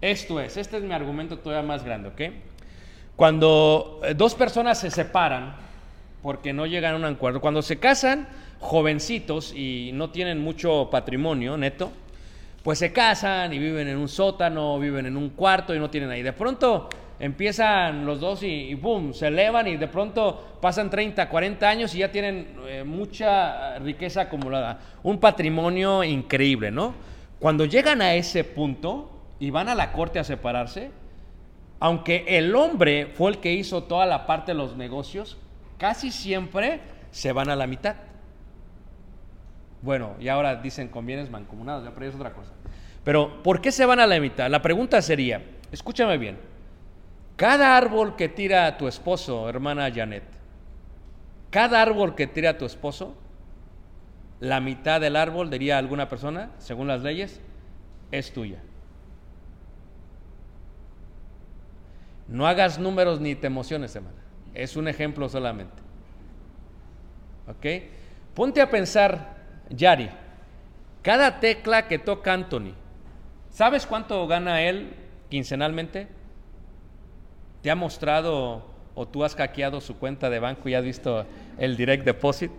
[0.00, 2.34] Esto es, este es mi argumento todavía más grande, ¿ok?
[3.14, 5.56] Cuando eh, dos personas se separan
[6.22, 8.26] porque no llegan a un acuerdo, cuando se casan
[8.60, 11.92] jovencitos y no tienen mucho patrimonio neto,
[12.62, 16.10] pues se casan y viven en un sótano, viven en un cuarto y no tienen
[16.10, 16.22] ahí.
[16.22, 16.88] De pronto
[17.18, 21.98] empiezan los dos y, boom, se elevan y de pronto pasan 30, 40 años y
[21.98, 26.94] ya tienen eh, mucha riqueza acumulada, un patrimonio increíble, ¿no?
[27.38, 30.90] Cuando llegan a ese punto y van a la corte a separarse,
[31.78, 35.36] aunque el hombre fue el que hizo toda la parte de los negocios,
[35.78, 37.96] casi siempre se van a la mitad.
[39.86, 42.50] Bueno, y ahora dicen con bienes mancomunados, ya, pero es otra cosa.
[43.04, 44.50] Pero, ¿por qué se van a la mitad?
[44.50, 46.38] La pregunta sería, escúchame bien,
[47.36, 50.24] cada árbol que tira tu esposo, hermana Janet,
[51.50, 53.14] cada árbol que tira tu esposo,
[54.40, 57.40] la mitad del árbol, diría alguna persona, según las leyes,
[58.10, 58.58] es tuya.
[62.26, 64.16] No hagas números ni te emociones, hermana.
[64.52, 65.80] Es un ejemplo solamente.
[67.46, 67.84] ¿Ok?
[68.34, 69.35] Ponte a pensar,
[69.70, 70.10] Yari,
[71.02, 72.74] cada tecla que toca Anthony,
[73.50, 74.94] ¿sabes cuánto gana él
[75.28, 76.08] quincenalmente?
[77.62, 81.26] ¿Te ha mostrado o tú has hackeado su cuenta de banco y has visto
[81.58, 82.50] el direct deposit?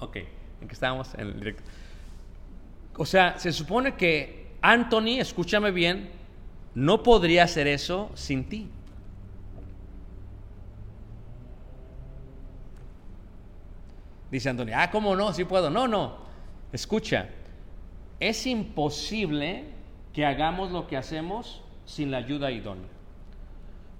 [0.00, 1.14] Ok, ¿en qué estábamos?
[1.14, 1.60] En el direct.
[2.96, 6.10] O sea, se supone que Anthony, escúchame bien,
[6.74, 8.68] no podría hacer eso sin ti.
[14.30, 15.32] Dice Antonio, ah, ¿cómo no?
[15.32, 15.70] Sí puedo.
[15.70, 16.16] No, no.
[16.72, 17.28] Escucha,
[18.20, 19.64] es imposible
[20.12, 22.88] que hagamos lo que hacemos sin la ayuda idónea.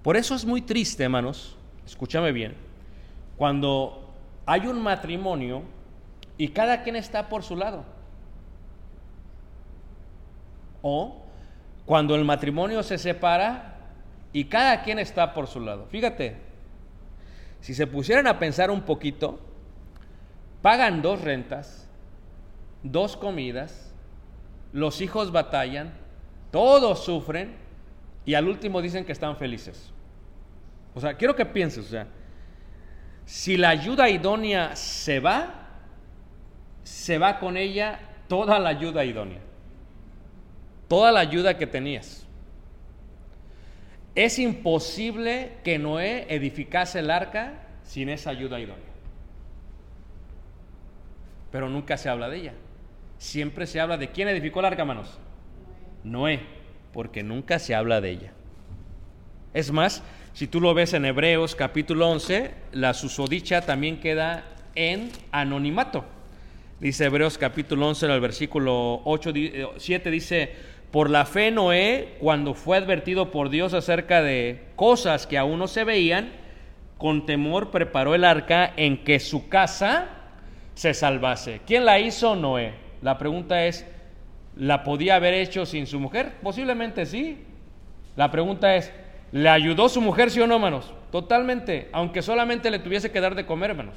[0.02, 2.54] Por eso es muy triste, hermanos, escúchame bien,
[3.36, 4.10] cuando
[4.46, 5.62] hay un matrimonio
[6.36, 7.84] y cada quien está por su lado.
[10.82, 11.22] O
[11.84, 13.76] cuando el matrimonio se separa
[14.32, 15.86] y cada quien está por su lado.
[15.90, 16.36] Fíjate,
[17.60, 19.40] si se pusieran a pensar un poquito,
[20.62, 21.88] pagan dos rentas,
[22.83, 23.92] dos comidas,
[24.73, 25.92] los hijos batallan,
[26.51, 27.55] todos sufren
[28.25, 29.92] y al último dicen que están felices.
[30.94, 32.07] O sea, quiero que pienses, o sea,
[33.25, 35.66] si la ayuda idónea se va,
[36.83, 39.40] se va con ella toda la ayuda idónea,
[40.88, 42.27] toda la ayuda que tenías.
[44.14, 47.53] Es imposible que Noé edificase el arca
[47.85, 48.88] sin esa ayuda idónea.
[51.50, 52.54] Pero nunca se habla de ella.
[53.18, 55.18] Siempre se habla de quién edificó el arca, manos.
[56.04, 56.40] Noé
[56.92, 58.32] porque nunca se habla de ella.
[59.54, 65.11] Es más, si tú lo ves en Hebreos capítulo 11, la susodicha también queda en
[65.32, 66.04] anonimato.
[66.80, 69.32] Dice Hebreos capítulo 11, en el versículo 8,
[69.76, 70.52] 7 dice,
[70.90, 75.66] por la fe Noé, cuando fue advertido por Dios acerca de cosas que aún no
[75.66, 76.30] se veían,
[76.98, 80.17] con temor preparó el arca en que su casa
[80.78, 81.60] se salvase.
[81.66, 82.36] ¿Quién la hizo?
[82.36, 82.74] Noé.
[83.02, 83.84] La pregunta es,
[84.58, 86.34] ¿La podía haber hecho sin su mujer?
[86.42, 87.44] Posiblemente sí.
[88.16, 88.92] La pregunta es,
[89.30, 90.92] ¿le ayudó su mujer, sí o no, hermanos?
[91.12, 93.94] Totalmente, aunque solamente le tuviese que dar de comer, hermanos.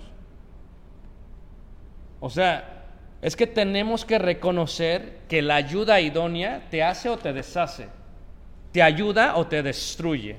[2.19, 2.83] O sea,
[3.23, 7.87] es que tenemos que reconocer que la ayuda idónea te hace o te deshace,
[8.71, 10.37] te ayuda o te destruye.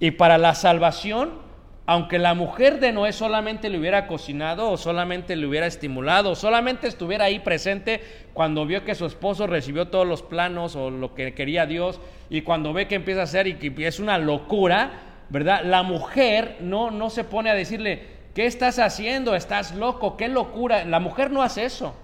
[0.00, 1.51] Y para la salvación
[1.84, 6.34] aunque la mujer de Noé solamente le hubiera cocinado o solamente le hubiera estimulado o
[6.36, 8.00] solamente estuviera ahí presente
[8.32, 12.42] cuando vio que su esposo recibió todos los planos o lo que quería Dios y
[12.42, 14.92] cuando ve que empieza a hacer y que es una locura,
[15.28, 15.64] ¿verdad?
[15.64, 19.34] La mujer no, no se pone a decirle, ¿qué estás haciendo?
[19.34, 20.16] ¿Estás loco?
[20.16, 20.84] ¿Qué locura?
[20.84, 21.96] La mujer no hace eso.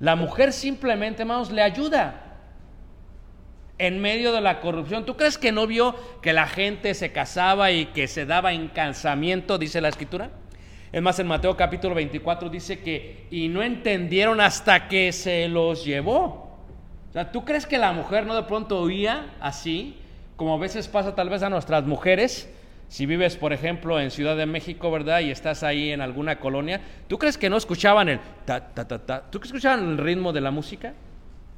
[0.00, 2.31] La mujer simplemente, hermanos, le ayuda.
[3.82, 5.04] En medio de la corrupción.
[5.04, 8.68] ¿Tú crees que no vio que la gente se casaba y que se daba en
[8.68, 10.30] casamiento, dice la escritura?
[10.92, 15.84] Es más, en Mateo capítulo 24 dice que, y no entendieron hasta que se los
[15.84, 16.60] llevó.
[17.10, 19.96] O sea, ¿tú crees que la mujer no de pronto oía así,
[20.36, 22.48] como a veces pasa tal vez a nuestras mujeres?
[22.86, 25.20] Si vives, por ejemplo, en Ciudad de México, ¿verdad?
[25.20, 29.00] Y estás ahí en alguna colonia, ¿tú crees que no escuchaban el ta, ta, ta,
[29.00, 29.22] ta?
[29.28, 30.94] ¿Tú crees que escuchaban el ritmo de la música?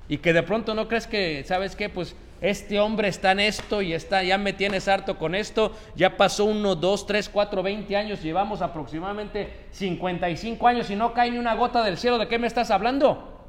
[0.08, 1.88] Y que de pronto no crees que, ¿sabes qué?
[1.88, 6.18] Pues este hombre está en esto y está, ya me tienes harto con esto, ya
[6.18, 11.38] pasó uno, dos, tres, cuatro, veinte años, llevamos aproximadamente 55 años y no cae ni
[11.38, 13.46] una gota del cielo, ¿de qué me estás hablando?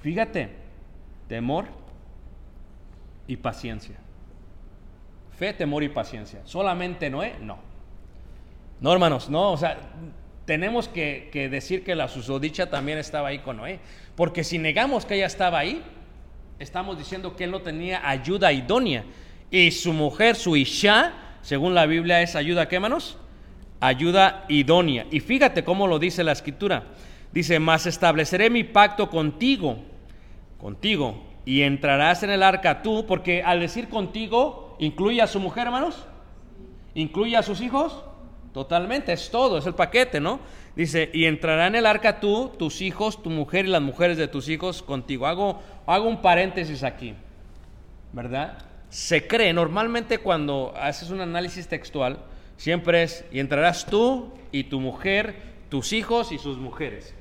[0.00, 0.48] Fíjate,
[1.28, 1.66] temor
[3.28, 3.96] y paciencia.
[5.36, 6.40] Fe, temor y paciencia.
[6.44, 7.36] ¿Solamente Noé?
[7.40, 7.58] No.
[8.80, 9.78] No, hermanos, no, o sea,
[10.46, 13.78] tenemos que, que decir que la susodicha también estaba ahí con Noé.
[14.18, 15.80] Porque si negamos que ella estaba ahí,
[16.58, 19.04] estamos diciendo que él no tenía ayuda idónea.
[19.48, 23.16] Y su mujer, su Isha, según la Biblia, es ayuda, ¿qué manos?
[23.78, 25.06] Ayuda idónea.
[25.12, 26.82] Y fíjate cómo lo dice la escritura.
[27.30, 29.78] Dice, mas estableceré mi pacto contigo,
[30.58, 35.68] contigo, y entrarás en el arca tú, porque al decir contigo, ¿incluye a su mujer,
[35.68, 36.08] hermanos?
[36.96, 38.02] ¿Incluye a sus hijos?
[38.52, 40.40] Totalmente, es todo, es el paquete, ¿no?
[40.78, 44.28] Dice, y entrará en el arca tú, tus hijos, tu mujer y las mujeres de
[44.28, 45.26] tus hijos contigo.
[45.26, 47.14] Hago, hago un paréntesis aquí,
[48.12, 48.58] ¿verdad?
[48.88, 52.20] Se cree, normalmente cuando haces un análisis textual,
[52.56, 55.34] siempre es, y entrarás tú y tu mujer,
[55.68, 57.12] tus hijos y sus mujeres.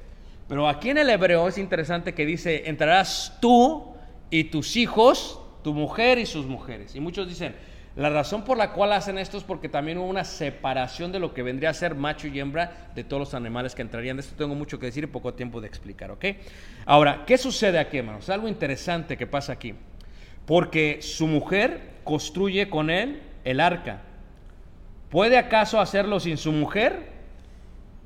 [0.48, 3.96] Pero aquí en el hebreo es interesante que dice, entrarás tú
[4.30, 6.94] y tus hijos, tu mujer y sus mujeres.
[6.96, 7.56] Y muchos dicen,
[7.98, 11.34] la razón por la cual hacen esto es porque también hubo una separación de lo
[11.34, 14.18] que vendría a ser macho y hembra de todos los animales que entrarían.
[14.18, 16.26] De esto tengo mucho que decir y poco tiempo de explicar, ¿ok?
[16.86, 18.30] Ahora, ¿qué sucede aquí, hermanos?
[18.30, 19.74] Algo interesante que pasa aquí.
[20.46, 24.04] Porque su mujer construye con él el arca.
[25.10, 27.18] ¿Puede acaso hacerlo sin su mujer?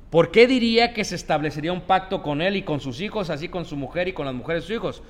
[0.08, 3.50] ¿Por qué diría que se establecería un pacto con él y con sus hijos, así
[3.50, 5.02] con su mujer y con las mujeres de sus hijos?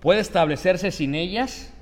[0.00, 1.72] ¿Puede establecerse sin ellas?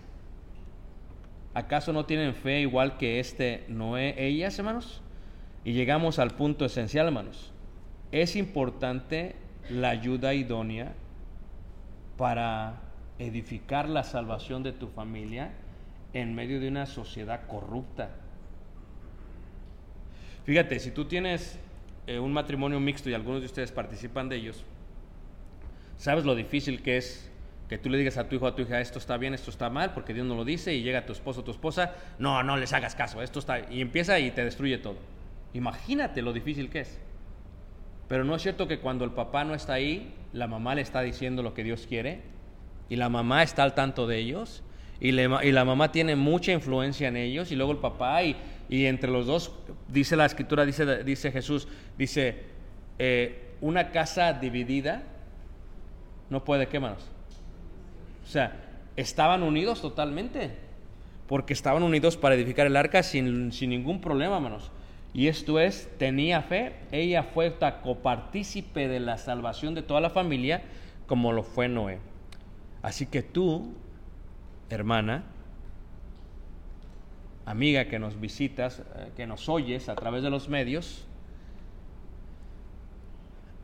[1.54, 5.00] ¿Acaso no tienen fe igual que este Noé, ellas, hermanos?
[5.64, 7.52] Y llegamos al punto esencial, hermanos.
[8.10, 9.36] Es importante
[9.70, 10.94] la ayuda idónea
[12.16, 12.80] para
[13.18, 15.52] edificar la salvación de tu familia
[16.12, 18.10] en medio de una sociedad corrupta.
[20.44, 21.58] Fíjate, si tú tienes
[22.06, 24.64] eh, un matrimonio mixto y algunos de ustedes participan de ellos,
[25.96, 27.30] sabes lo difícil que es
[27.74, 29.68] que tú le digas a tu hijo a tu hija, esto está bien, esto está
[29.68, 32.72] mal, porque Dios no lo dice, y llega tu esposo tu esposa, no, no les
[32.72, 34.94] hagas caso, esto está, y empieza y te destruye todo.
[35.54, 37.00] Imagínate lo difícil que es.
[38.06, 41.00] Pero no es cierto que cuando el papá no está ahí, la mamá le está
[41.00, 42.20] diciendo lo que Dios quiere,
[42.88, 44.62] y la mamá está al tanto de ellos,
[45.00, 48.36] y, y la mamá tiene mucha influencia en ellos, y luego el papá, y,
[48.68, 49.52] y entre los dos,
[49.88, 51.66] dice la escritura, dice, dice Jesús,
[51.98, 52.36] dice,
[53.00, 55.02] eh, una casa dividida
[56.30, 57.13] no puede, ¿qué más?
[58.24, 58.52] O sea,
[58.96, 60.50] estaban unidos totalmente,
[61.28, 64.70] porque estaban unidos para edificar el arca sin, ningún problema, hermanos.
[65.12, 70.62] Y esto es, tenía fe, ella fue copartícipe de la salvación de toda la familia,
[71.06, 71.98] como lo fue Noé.
[72.82, 73.74] Así que tú,
[74.70, 75.24] hermana,
[77.46, 81.06] amiga que nos visitas, eh, que nos oyes a través de los medios,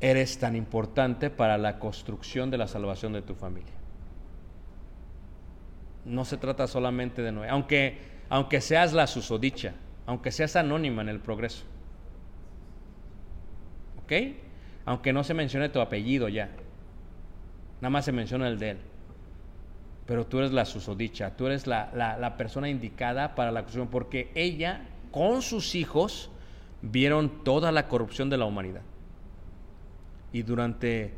[0.00, 3.79] eres tan importante para la construcción de la salvación de tu familia
[6.04, 7.98] no se trata solamente de Noé, aunque,
[8.28, 9.74] aunque seas la susodicha,
[10.06, 11.64] aunque seas anónima en el progreso.
[14.02, 14.12] ¿Ok?
[14.86, 16.50] Aunque no se mencione tu apellido ya,
[17.80, 18.78] nada más se menciona el de él.
[20.06, 24.32] Pero tú eres la susodicha, tú eres la, la persona indicada para la corrupción, porque
[24.34, 26.30] ella con sus hijos
[26.82, 28.82] vieron toda la corrupción de la humanidad.
[30.32, 31.12] Y durante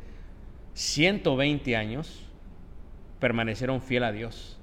[0.73, 2.25] 120 años
[3.19, 4.59] permanecieron fiel a Dios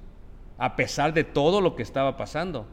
[0.61, 2.66] a pesar de todo lo que estaba pasando,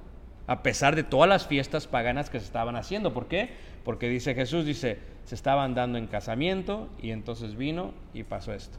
[0.46, 3.14] a pesar de todas las fiestas paganas que se estaban haciendo.
[3.14, 3.52] ¿Por qué?
[3.86, 8.78] Porque dice Jesús, dice, se estaban dando en casamiento y entonces vino y pasó esto.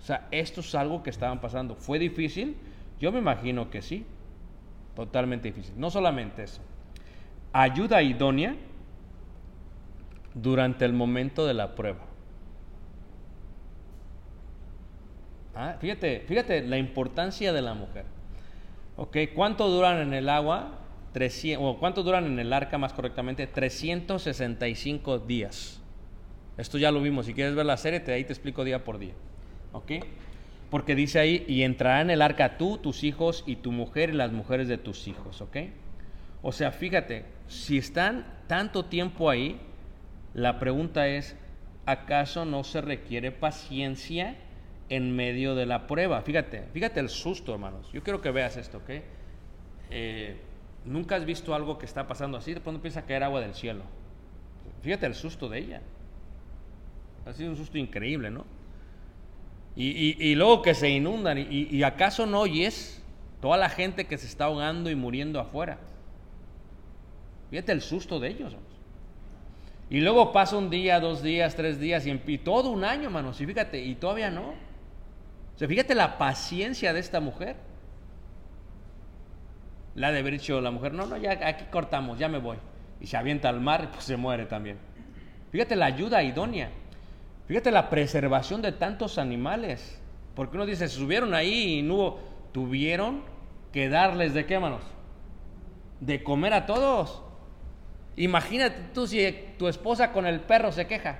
[0.00, 1.74] O sea, esto es algo que estaban pasando.
[1.74, 2.56] ¿Fue difícil?
[3.00, 4.06] Yo me imagino que sí,
[4.94, 5.74] totalmente difícil.
[5.76, 6.62] No solamente eso,
[7.52, 8.54] ayuda idónea
[10.34, 12.06] durante el momento de la prueba.
[15.56, 18.19] Ah, fíjate, fíjate la importancia de la mujer.
[19.34, 20.78] ¿Cuánto duran en el agua?
[21.12, 23.46] 300, o ¿Cuánto duran en el arca más correctamente?
[23.46, 25.80] 365 días.
[26.56, 27.26] Esto ya lo vimos.
[27.26, 29.14] Si quieres ver la serie, te, ahí te explico día por día.
[30.70, 34.12] Porque dice ahí, y entrará en el arca tú, tus hijos y tu mujer y
[34.12, 35.42] las mujeres de tus hijos.
[36.42, 39.58] O sea, fíjate, si están tanto tiempo ahí,
[40.34, 41.36] la pregunta es,
[41.86, 44.36] ¿acaso no se requiere paciencia
[44.90, 46.20] en medio de la prueba?
[46.20, 47.90] Fíjate, fíjate el susto, hermanos.
[47.92, 48.90] Yo quiero que veas esto, ¿ok?
[49.90, 50.36] Eh,
[50.84, 53.54] Nunca has visto algo que está pasando así, de pronto empieza a caer agua del
[53.54, 53.82] cielo.
[54.82, 55.82] Fíjate el susto de ella.
[57.26, 58.46] Ha sido un susto increíble, ¿no?
[59.76, 63.02] Y, luego que se inundan, y, acaso no oyes
[63.40, 65.78] toda la gente que se está ahogando y muriendo afuera.
[67.50, 68.56] Fíjate el susto de ellos.
[69.88, 73.40] Y luego pasa un día, dos días, tres días, y, todo un año, hermanos.
[73.40, 74.54] Y fíjate, y todavía no.
[75.68, 77.56] Fíjate la paciencia de esta mujer.
[79.94, 82.56] La de haber dicho la mujer, no, no, ya aquí cortamos, ya me voy.
[83.00, 84.78] Y se avienta al mar, pues se muere también.
[85.50, 86.70] Fíjate la ayuda idónea.
[87.46, 90.00] Fíjate la preservación de tantos animales.
[90.34, 92.18] Porque uno dice, subieron ahí y no
[92.52, 93.22] tuvieron
[93.72, 94.82] que darles de qué manos?
[96.00, 97.22] De comer a todos.
[98.16, 101.18] Imagínate tú si tu esposa con el perro se queja.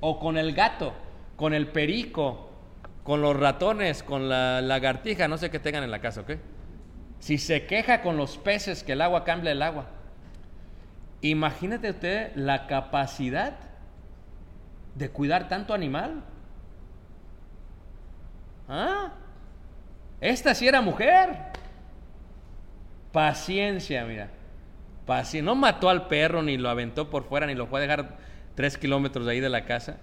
[0.00, 0.92] O con el gato,
[1.42, 2.52] con el perico,
[3.02, 6.34] con los ratones, con la lagartija, no sé qué tengan en la casa, ¿ok?
[7.18, 9.86] Si se queja con los peces que el agua cambia el agua,
[11.20, 13.56] imagínate usted la capacidad
[14.94, 16.22] de cuidar tanto animal.
[18.68, 19.10] ¿Ah?
[20.20, 21.38] Esta sí era mujer.
[23.10, 24.30] Paciencia, mira.
[25.06, 25.42] Paciencia.
[25.42, 28.16] No mató al perro, ni lo aventó por fuera, ni lo fue a dejar
[28.54, 29.96] tres kilómetros de ahí de la casa.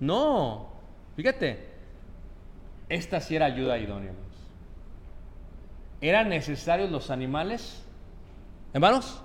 [0.00, 0.68] No.
[1.16, 1.68] Fíjate,
[2.88, 4.12] esta sí era ayuda idónea.
[6.00, 7.82] ¿Eran necesarios los animales?
[8.72, 9.22] Hermanos,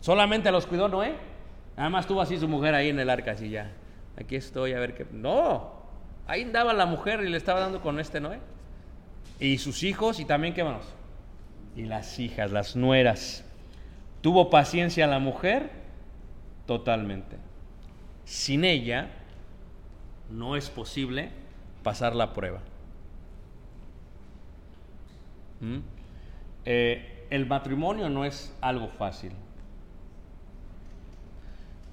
[0.00, 1.16] solamente los cuidó Noé.
[1.76, 3.72] Nada más tuvo así su mujer ahí en el arca, así ya.
[4.16, 5.06] Aquí estoy a ver qué.
[5.10, 5.72] No,
[6.26, 8.38] ahí andaba la mujer y le estaba dando con este Noé.
[9.40, 10.86] Y sus hijos y también, ¿qué hermanos?
[11.74, 13.44] Y las hijas, las nueras.
[14.20, 15.70] ¿Tuvo paciencia la mujer?
[16.66, 17.38] Totalmente.
[18.24, 19.10] Sin ella
[20.32, 21.30] no es posible
[21.82, 22.60] pasar la prueba.
[25.60, 25.78] ¿Mm?
[26.64, 29.32] Eh, el matrimonio no es algo fácil.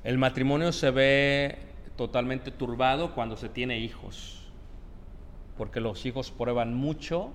[0.04, 1.58] El matrimonio se ve
[1.96, 4.48] totalmente turbado cuando se tiene hijos,
[5.58, 7.32] porque los hijos prueban mucho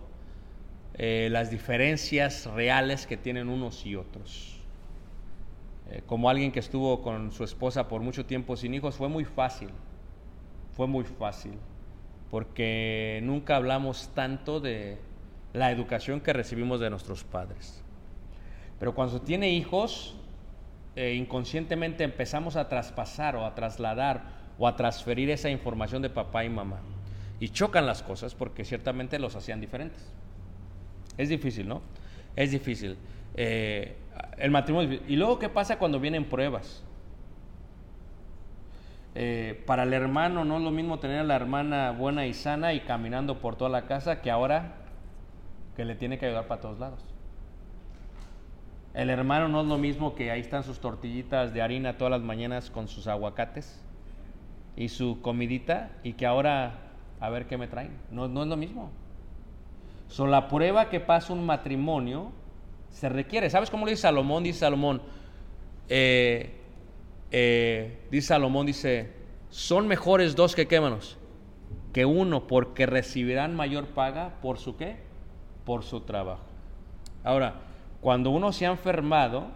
[0.94, 4.59] eh, las diferencias reales que tienen unos y otros.
[5.90, 9.24] Eh, como alguien que estuvo con su esposa por mucho tiempo sin hijos, fue muy
[9.24, 9.68] fácil,
[10.77, 11.53] fue muy fácil
[12.31, 14.99] porque nunca hablamos tanto de
[15.53, 17.81] la educación que recibimos de nuestros padres.
[18.81, 20.16] Pero cuando tiene hijos,
[20.97, 24.25] eh, inconscientemente empezamos a traspasar o a trasladar
[24.59, 26.81] o a transferir esa información de papá y mamá.
[27.39, 30.12] Y chocan las cosas porque ciertamente los hacían diferentes.
[31.16, 31.83] Es difícil, ¿no?
[32.35, 32.97] Es difícil.
[33.37, 33.97] Eh,
[34.39, 35.01] el matrimonio.
[35.07, 36.83] ¿Y luego qué pasa cuando vienen pruebas?
[39.15, 42.73] Eh, para el hermano no es lo mismo tener a la hermana buena y sana
[42.73, 44.75] y caminando por toda la casa que ahora
[45.77, 47.05] que le tiene que ayudar para todos lados.
[48.93, 52.23] El hermano no es lo mismo que ahí están sus tortillitas de harina todas las
[52.23, 53.83] mañanas con sus aguacates
[54.77, 56.79] y su comidita y que ahora
[57.21, 57.97] a ver qué me traen.
[58.11, 58.91] No, no es lo mismo.
[60.09, 62.31] So, la prueba que pasa un matrimonio
[62.91, 63.51] se requiere.
[63.51, 64.45] ¿Sabes cómo lo dice Salomón?
[64.45, 65.03] Dice Salomón,
[65.89, 66.64] eh,
[67.37, 69.11] eh, dice Salomón, dice,
[69.51, 71.18] son mejores dos que quémanos
[71.93, 74.99] que uno, porque recibirán mayor paga por su qué?
[75.64, 76.45] Por su trabajo.
[77.24, 77.55] Ahora,
[78.01, 79.49] cuando uno se ha enfermado,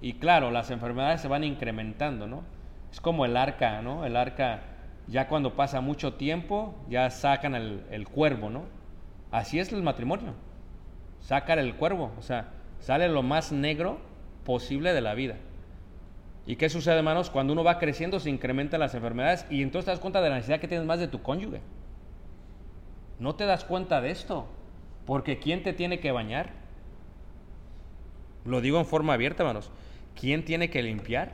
[0.00, 2.42] y claro, las enfermedades se van incrementando, ¿no?
[2.90, 4.04] Es como el arca, ¿no?
[4.04, 4.62] El arca,
[5.06, 8.64] ya cuando pasa mucho tiempo, ya sacan el, el cuervo, ¿no?
[9.30, 10.34] Así es el matrimonio.
[11.20, 12.48] Sacar el cuervo, o sea,
[12.80, 14.00] sale lo más negro
[14.44, 15.36] posible de la vida.
[16.46, 17.30] ¿Y qué sucede, hermanos?
[17.30, 20.36] Cuando uno va creciendo se incrementan las enfermedades y entonces te das cuenta de la
[20.36, 21.60] necesidad que tienes más de tu cónyuge.
[23.18, 24.46] No te das cuenta de esto,
[25.06, 26.50] porque ¿quién te tiene que bañar?
[28.44, 29.70] Lo digo en forma abierta, hermanos.
[30.18, 31.32] ¿Quién tiene que limpiar?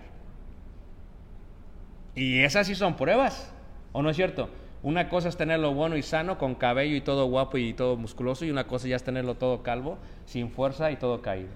[2.14, 3.52] Y esas sí son pruebas,
[3.92, 4.50] ¿o no es cierto?
[4.82, 8.44] Una cosa es tenerlo bueno y sano, con cabello y todo guapo y todo musculoso,
[8.44, 11.48] y una cosa ya es tenerlo todo calvo, sin fuerza y todo caído.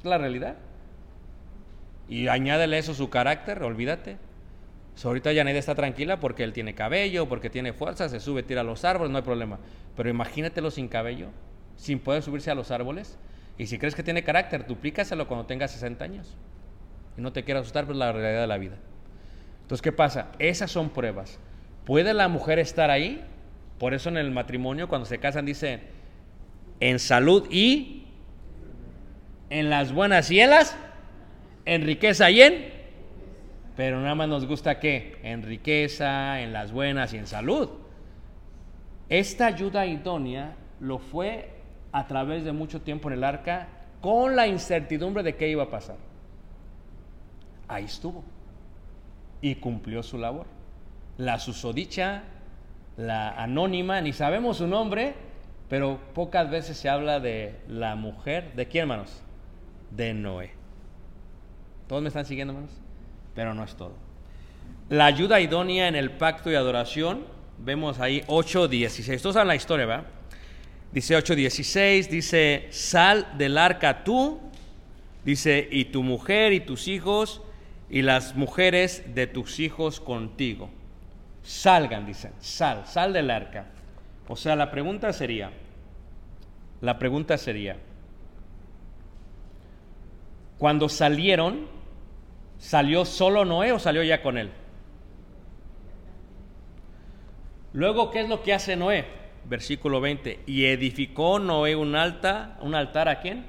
[0.00, 0.56] Es la realidad.
[2.08, 4.16] Y añádele eso su carácter, olvídate.
[5.04, 8.62] ahorita ya nadie está tranquila porque él tiene cabello, porque tiene fuerza, se sube, tira
[8.62, 9.58] a los árboles, no hay problema.
[9.96, 11.28] Pero imagínatelo sin cabello,
[11.76, 13.18] sin poder subirse a los árboles.
[13.58, 16.36] Y si crees que tiene carácter, duplícaselo cuando tenga 60 años.
[17.16, 18.76] Y no te quiero asustar, pero es la realidad de la vida.
[19.62, 20.28] Entonces, ¿qué pasa?
[20.38, 21.38] Esas son pruebas.
[21.84, 23.24] ¿Puede la mujer estar ahí?
[23.78, 25.80] Por eso en el matrimonio, cuando se casan, dice,
[26.80, 28.06] en salud y
[29.50, 30.40] en las buenas y
[31.68, 32.72] en riqueza y en,
[33.76, 37.68] pero nada más nos gusta que en riqueza, en las buenas y en salud.
[39.10, 41.50] Esta ayuda idónea lo fue
[41.92, 43.68] a través de mucho tiempo en el arca
[44.00, 45.96] con la incertidumbre de qué iba a pasar.
[47.68, 48.24] Ahí estuvo
[49.42, 50.46] y cumplió su labor.
[51.18, 52.22] La susodicha,
[52.96, 55.14] la anónima, ni sabemos su nombre,
[55.68, 58.54] pero pocas veces se habla de la mujer.
[58.54, 59.22] ¿De quién, hermanos?
[59.90, 60.57] De Noé.
[61.88, 62.76] ¿Todos me están siguiendo, hermanos?
[63.34, 63.94] Pero no es todo.
[64.90, 67.24] La ayuda idónea en el pacto y adoración,
[67.58, 69.20] vemos ahí 8.16.
[69.20, 70.06] Todos saben la historia, ¿verdad?
[70.92, 74.40] Dice 8.16, dice, sal del arca tú,
[75.24, 77.42] dice, y tu mujer y tus hijos
[77.90, 80.70] y las mujeres de tus hijos contigo.
[81.42, 83.66] Salgan, dicen, sal, sal del arca.
[84.28, 85.50] O sea, la pregunta sería,
[86.80, 87.76] la pregunta sería,
[90.58, 91.77] cuando salieron,
[92.58, 94.50] ¿salió solo Noé o salió ya con él?
[97.72, 99.06] Luego, ¿qué es lo que hace Noé?
[99.44, 103.46] Versículo 20, y edificó Noé un altar, un altar a quién?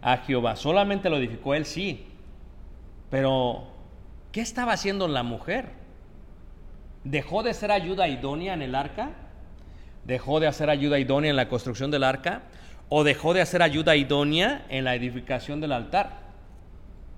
[0.00, 0.56] A Jehová.
[0.56, 2.06] Solamente lo edificó él, sí,
[3.10, 3.68] pero,
[4.32, 5.70] ¿qué estaba haciendo la mujer?
[7.04, 9.10] ¿Dejó de ser ayuda idónea en el arca?
[10.04, 12.42] ¿Dejó de hacer ayuda idónea en la construcción del arca?
[12.88, 16.25] ¿O dejó de hacer ayuda idónea en la edificación del altar?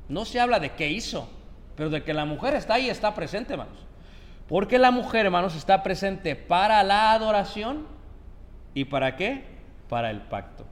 [0.08, 1.28] No se habla de qué hizo,
[1.76, 3.78] pero de que la mujer está ahí, está presente, hermanos.
[4.48, 7.86] Porque la mujer, hermanos, está presente para la adoración
[8.74, 9.44] y para qué?
[9.88, 10.64] Para el pacto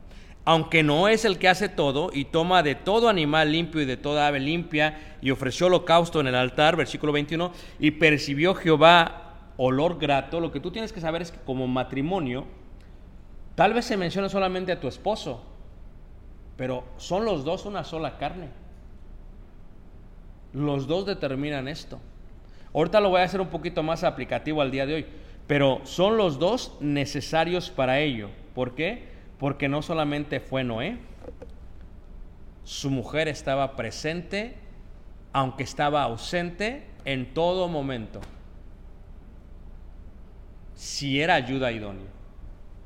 [0.47, 3.97] aunque no es el que hace todo, y toma de todo animal limpio y de
[3.97, 9.99] toda ave limpia, y ofreció holocausto en el altar, versículo 21, y percibió Jehová olor
[9.99, 12.47] grato, lo que tú tienes que saber es que como matrimonio,
[13.57, 15.43] tal vez se menciona solamente a tu esposo,
[16.57, 18.51] pero son los dos una sola carne.
[20.57, 22.01] Los dos determinan esto.
[22.73, 25.07] Ahorita lo voy a hacer un poquito más aplicativo al día de hoy,
[25.47, 28.31] pero son los dos necesarios para ello.
[28.55, 29.05] ¿Por qué?
[29.39, 30.97] Porque no solamente fue Noé,
[32.65, 34.55] su mujer estaba presente,
[35.35, 38.23] aunque estaba ausente en todo momento.
[40.75, 42.09] Si era ayuda idónea.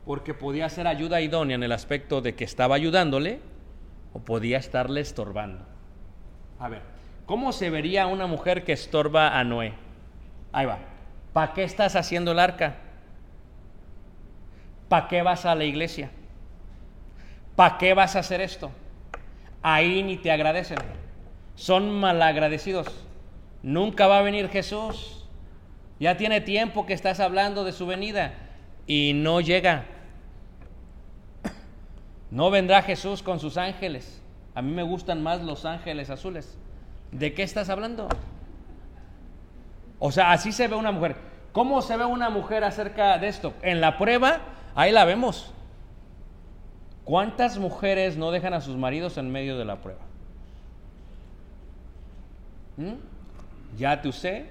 [0.04, 3.38] Porque podía ser ayuda idónea en el aspecto de que estaba ayudándole
[4.12, 5.64] o podía estarle estorbando.
[6.58, 6.99] A ver,
[7.30, 9.72] ¿cómo se vería una mujer que estorba a Noé?
[10.50, 10.80] Ahí va.
[11.32, 12.78] ¿Para qué estás haciendo el arca?
[14.88, 16.10] ¿Para qué vas a la iglesia?
[17.54, 18.72] ¿Para qué vas a hacer esto?
[19.62, 20.78] Ahí ni te agradecen.
[21.54, 22.88] Son malagradecidos.
[23.62, 25.24] Nunca va a venir Jesús.
[26.00, 28.34] Ya tiene tiempo que estás hablando de su venida
[28.88, 29.84] y no llega.
[32.32, 34.20] No vendrá Jesús con sus ángeles.
[34.56, 36.58] A mí me gustan más los ángeles azules.
[37.12, 38.08] ¿De qué estás hablando?
[39.98, 41.16] O sea, así se ve una mujer.
[41.52, 43.54] ¿Cómo se ve una mujer acerca de esto?
[43.62, 44.40] En la prueba,
[44.74, 45.52] ahí la vemos.
[47.04, 50.00] ¿Cuántas mujeres no dejan a sus maridos en medio de la prueba?
[52.76, 52.94] ¿Mm?
[53.76, 54.46] Ya te usé,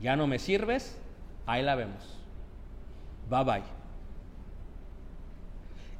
[0.00, 1.00] ya no me sirves,
[1.46, 2.18] ahí la vemos.
[3.30, 3.62] Bye bye.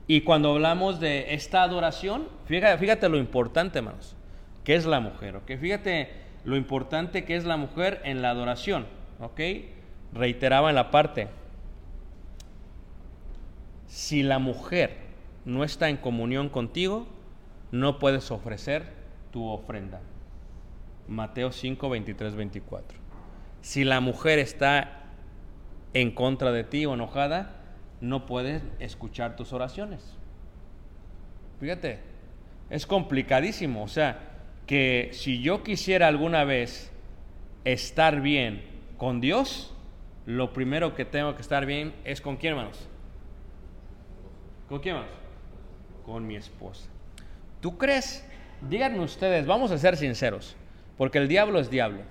[0.07, 4.15] Y cuando hablamos de esta adoración, fíjate, fíjate lo importante, hermanos,
[4.65, 5.53] que es la mujer, ¿ok?
[5.61, 6.11] Fíjate
[6.45, 8.87] lo importante que es la mujer en la adoración,
[9.21, 9.41] ¿ok?
[10.13, 11.29] Reiteraba en la parte,
[13.87, 14.97] si la mujer
[15.45, 17.07] no está en comunión contigo,
[17.71, 18.85] no puedes ofrecer
[19.31, 20.01] tu ofrenda.
[21.09, 22.99] Mateo 5, 23, 24.
[23.61, 25.03] Si la mujer está
[25.95, 27.57] en contra de ti o enojada,
[28.01, 30.17] no puedes escuchar tus oraciones.
[31.61, 32.01] Fíjate,
[32.71, 33.85] es complicadísimo.
[33.85, 34.32] O sea,
[34.67, 36.93] que si yo quisiera alguna vez
[37.65, 38.63] estar bien
[38.97, 39.75] con Dios,
[40.27, 42.89] lo primero que tengo que estar bien es con quién, hermanos.
[44.69, 45.23] ¿Con quién, hermanos?
[46.05, 46.89] con mi esposa.
[47.61, 48.25] ¿Tú crees?
[48.69, 50.57] Díganme ustedes, vamos a ser sinceros,
[50.97, 52.03] porque el diablo es diablo.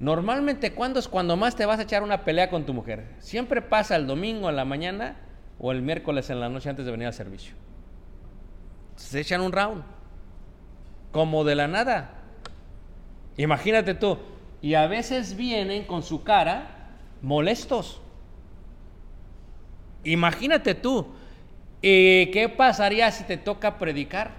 [0.00, 3.06] Normalmente, ¿cuándo es cuando más te vas a echar una pelea con tu mujer?
[3.18, 5.16] Siempre pasa el domingo en la mañana
[5.58, 7.54] o el miércoles en la noche antes de venir al servicio.
[8.96, 9.82] Se echan un round,
[11.14, 12.10] como de la nada.
[13.38, 14.18] Imagínate tú,
[14.60, 16.90] y a veces vienen con su cara
[17.22, 18.02] molestos.
[20.04, 21.06] Imagínate tú,
[21.80, 24.30] ¿Y qué pasaría si te toca predicar?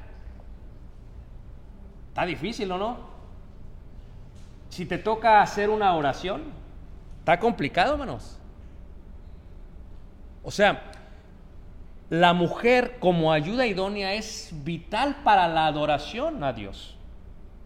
[2.10, 3.16] Está difícil, ¿o no?
[4.70, 6.44] si te toca hacer una oración,
[7.20, 8.38] está complicado, hermanos.
[10.44, 10.92] O sea,
[12.20, 16.96] la mujer como ayuda idónea es vital para la adoración a Dios.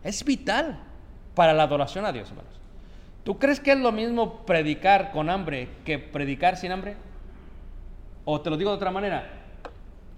[0.03, 0.79] Es vital
[1.35, 2.53] para la adoración a Dios, hermanos.
[3.23, 6.95] ¿Tú crees que es lo mismo predicar con hambre que predicar sin hambre?
[8.25, 9.29] O te lo digo de otra manera,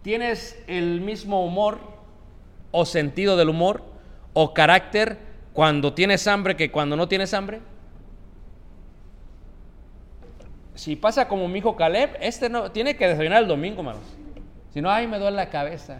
[0.01, 1.79] ¿tienes el mismo humor
[2.71, 3.83] o sentido del humor
[4.33, 5.17] o carácter
[5.51, 7.59] cuando tienes hambre que cuando no tienes hambre?
[10.75, 14.20] Si pasa como mi hijo Caleb, este no tiene que desayunar el domingo, hermanos.
[14.73, 15.99] Si no, ay, me duele la cabeza.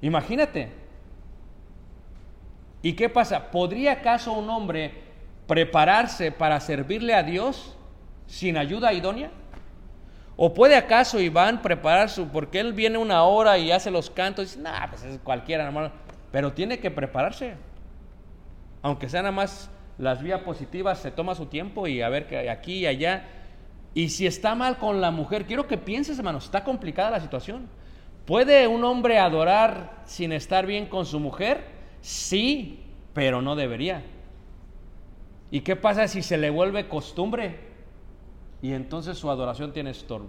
[0.00, 0.70] Imagínate.
[2.82, 3.50] ¿Y qué pasa?
[3.50, 4.92] ¿Podría acaso un hombre
[5.46, 7.76] prepararse para servirle a Dios
[8.26, 9.30] sin ayuda idónea?
[10.36, 14.44] ¿O puede acaso Iván preparar su, porque él viene una hora y hace los cantos
[14.44, 15.90] y dice, nah, pues es cualquiera, hermano,
[16.30, 17.54] pero tiene que prepararse.
[18.82, 22.50] Aunque sea nada más las vías positivas, se toma su tiempo y a ver que
[22.50, 23.24] aquí y allá.
[23.96, 27.66] Y si está mal con la mujer, quiero que pienses, hermano, está complicada la situación.
[28.26, 31.64] ¿Puede un hombre adorar sin estar bien con su mujer?
[32.02, 32.84] Sí,
[33.14, 34.02] pero no debería.
[35.50, 37.58] ¿Y qué pasa si se le vuelve costumbre?
[38.60, 40.28] Y entonces su adoración tiene estorbo.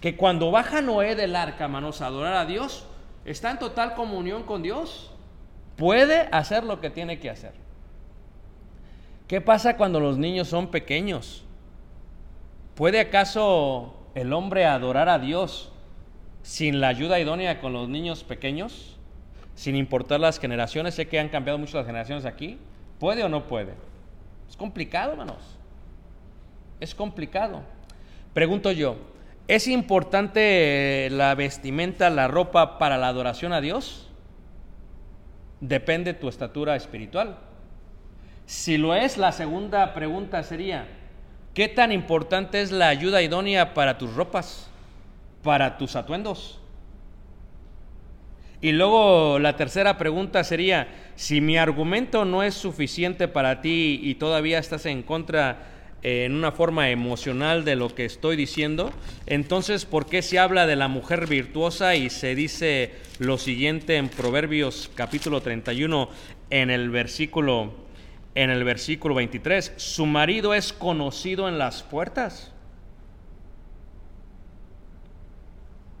[0.00, 2.86] Que cuando baja Noé del arca, hermanos, a adorar a Dios,
[3.24, 5.10] está en total comunión con Dios.
[5.74, 7.54] Puede hacer lo que tiene que hacer.
[9.26, 11.44] ¿Qué pasa cuando los niños son pequeños?
[12.74, 15.70] ¿Puede acaso el hombre adorar a Dios
[16.42, 18.96] sin la ayuda idónea con los niños pequeños?
[19.54, 22.58] Sin importar las generaciones, sé que han cambiado mucho las generaciones aquí.
[22.98, 23.74] ¿Puede o no puede?
[24.48, 25.58] Es complicado, hermanos.
[26.80, 27.60] Es complicado.
[28.32, 28.96] Pregunto yo,
[29.48, 34.08] ¿es importante la vestimenta, la ropa para la adoración a Dios?
[35.60, 37.36] Depende de tu estatura espiritual.
[38.46, 40.86] Si lo es, la segunda pregunta sería,
[41.54, 44.70] ¿qué tan importante es la ayuda idónea para tus ropas,
[45.42, 46.58] para tus atuendos?
[48.60, 50.86] Y luego la tercera pregunta sería,
[51.16, 55.66] si mi argumento no es suficiente para ti y todavía estás en contra
[56.04, 58.92] eh, en una forma emocional de lo que estoy diciendo,
[59.26, 64.08] entonces ¿por qué se habla de la mujer virtuosa y se dice lo siguiente en
[64.08, 66.08] Proverbios capítulo 31
[66.50, 67.72] en el versículo
[68.34, 69.74] en el versículo 23?
[69.76, 72.52] Su marido es conocido en las puertas.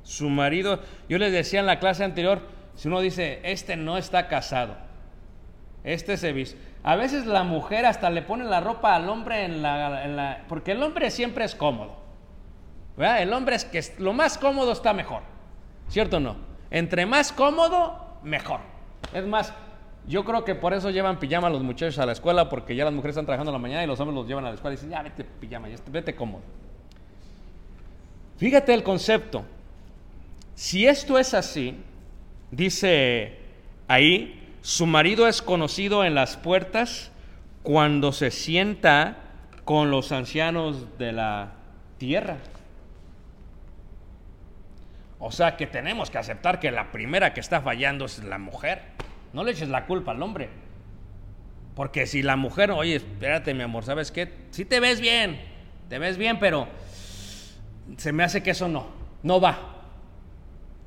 [0.02, 2.42] Su marido, yo les decía en la clase anterior,
[2.74, 4.76] si uno dice, este no está casado,
[5.84, 6.58] este se viste.
[6.82, 10.82] A veces la mujer hasta le pone la ropa al hombre en la, porque el
[10.82, 12.02] hombre siempre es cómodo.
[12.98, 15.22] El hombre es que lo más cómodo está mejor.
[15.88, 16.36] ¿Cierto o no?
[16.70, 18.60] Entre más cómodo, mejor.
[19.12, 19.52] Es más,
[20.08, 22.92] yo creo que por eso llevan pijama los muchachos a la escuela, porque ya las
[22.92, 24.76] mujeres están trabajando en la mañana y los hombres los llevan a la escuela y
[24.76, 26.42] dicen, ya vete pijama, ya vete cómodo.
[28.38, 29.44] Fíjate el concepto.
[30.54, 31.76] Si esto es así,
[32.50, 33.38] dice
[33.88, 37.12] ahí, su marido es conocido en las puertas
[37.62, 39.16] cuando se sienta
[39.64, 41.52] con los ancianos de la
[41.98, 42.38] tierra.
[45.20, 48.82] O sea que tenemos que aceptar que la primera que está fallando es la mujer.
[49.32, 50.48] No le eches la culpa al hombre.
[51.74, 54.32] Porque si la mujer, oye, espérate mi amor, ¿sabes qué?
[54.50, 55.40] Si te ves bien,
[55.88, 56.68] te ves bien, pero
[57.96, 58.88] se me hace que eso no,
[59.22, 59.58] no va.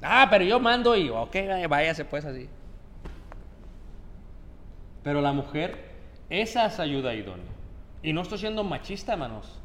[0.01, 1.35] Ah, pero yo mando y, ok,
[1.67, 2.47] váyase pues así.
[5.03, 5.91] Pero la mujer,
[6.29, 7.45] esa es ayuda idónea.
[8.03, 9.59] Y no estoy siendo machista, hermanos.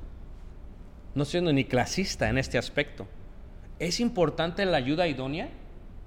[1.15, 3.07] No estoy siendo ni clasista en este aspecto.
[3.79, 5.51] ¿Es importante la ayuda idónea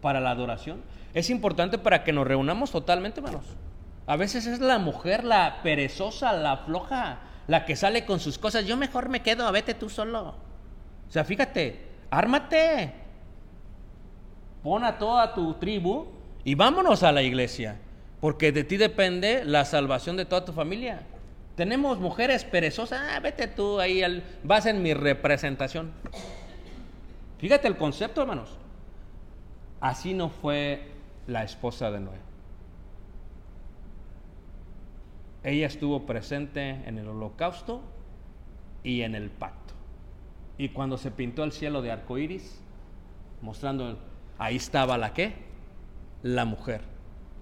[0.04, 0.84] para la adoración?
[1.16, 3.46] Es importante para que nos reunamos totalmente, hermanos.
[4.06, 8.66] A veces es la mujer, la perezosa, la floja, la que sale con sus cosas.
[8.66, 10.36] Yo mejor me quedo, vete tú solo.
[11.08, 12.94] O sea, fíjate, ármate.
[14.62, 16.08] Pon a toda tu tribu
[16.44, 17.80] y vámonos a la iglesia.
[18.20, 21.02] Porque de ti depende la salvación de toda tu familia.
[21.56, 24.02] Tenemos mujeres perezosas, ah, vete tú ahí,
[24.44, 25.92] vas en mi representación.
[27.38, 28.58] Fíjate el concepto, hermanos.
[29.84, 30.80] Así no fue
[31.28, 32.18] la esposa de Noé.
[35.44, 37.82] Ella estuvo presente en el holocausto
[38.82, 39.74] y en el pacto.
[40.58, 42.62] Y cuando se pintó el cielo de arco iris,
[43.42, 43.98] mostrando,
[44.38, 45.34] ahí estaba la qué?
[46.22, 46.80] La mujer.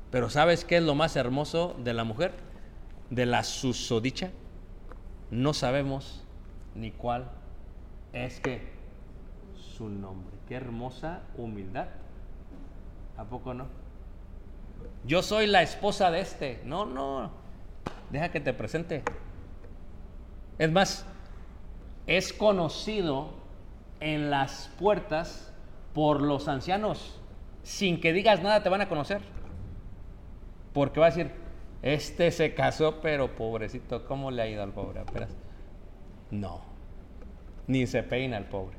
[0.09, 2.33] Pero ¿sabes qué es lo más hermoso de la mujer?
[3.11, 4.31] De la susodicha.
[5.29, 6.23] No sabemos
[6.73, 7.29] ni cuál
[8.13, 8.63] es que
[9.53, 10.35] su nombre.
[10.47, 12.00] Qué hermosa humildad.
[13.21, 13.67] ¿A poco no?
[15.05, 16.59] Yo soy la esposa de este.
[16.65, 17.29] No, no.
[18.09, 19.03] deja que te presente.
[20.57, 21.05] Es más,
[22.07, 23.29] es conocido
[23.99, 25.53] en las puertas
[25.93, 27.21] por los ancianos.
[27.61, 29.21] Sin que digas nada te van a conocer.
[30.73, 31.31] Porque va a decir,
[31.83, 34.99] este se casó, pero pobrecito, ¿cómo le ha ido al pobre?
[34.99, 35.29] Apenas.
[36.31, 36.61] No,
[37.67, 38.77] ni se peina el pobre.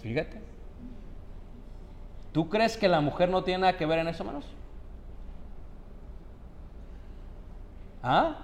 [0.00, 0.51] Fíjate.
[2.32, 4.46] ¿Tú crees que la mujer no tiene nada que ver en eso, hermanos?
[8.02, 8.36] ¿Ah?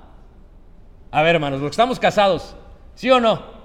[1.11, 2.55] A ver, hermanos, porque estamos casados,
[2.95, 3.59] ¿sí o no?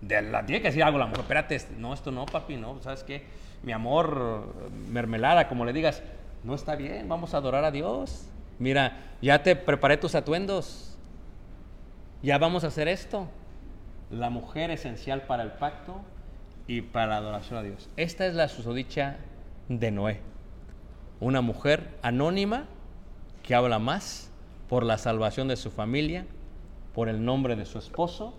[0.00, 1.20] De la, tiene que decir algo la mujer.
[1.20, 2.80] Espérate, no, esto no, papi, no.
[2.80, 3.26] ¿Sabes qué?
[3.62, 6.02] Mi amor, mermelada, como le digas,
[6.42, 8.30] no está bien, vamos a adorar a Dios.
[8.58, 10.96] Mira, ya te preparé tus atuendos.
[12.22, 13.28] Ya vamos a hacer esto.
[14.10, 16.00] La mujer esencial para el pacto
[16.70, 17.90] y para adoración a Dios.
[17.96, 19.16] Esta es la susodicha
[19.68, 20.20] de Noé.
[21.18, 22.66] Una mujer anónima
[23.42, 24.30] que habla más
[24.68, 26.26] por la salvación de su familia,
[26.94, 28.34] por el nombre de su esposo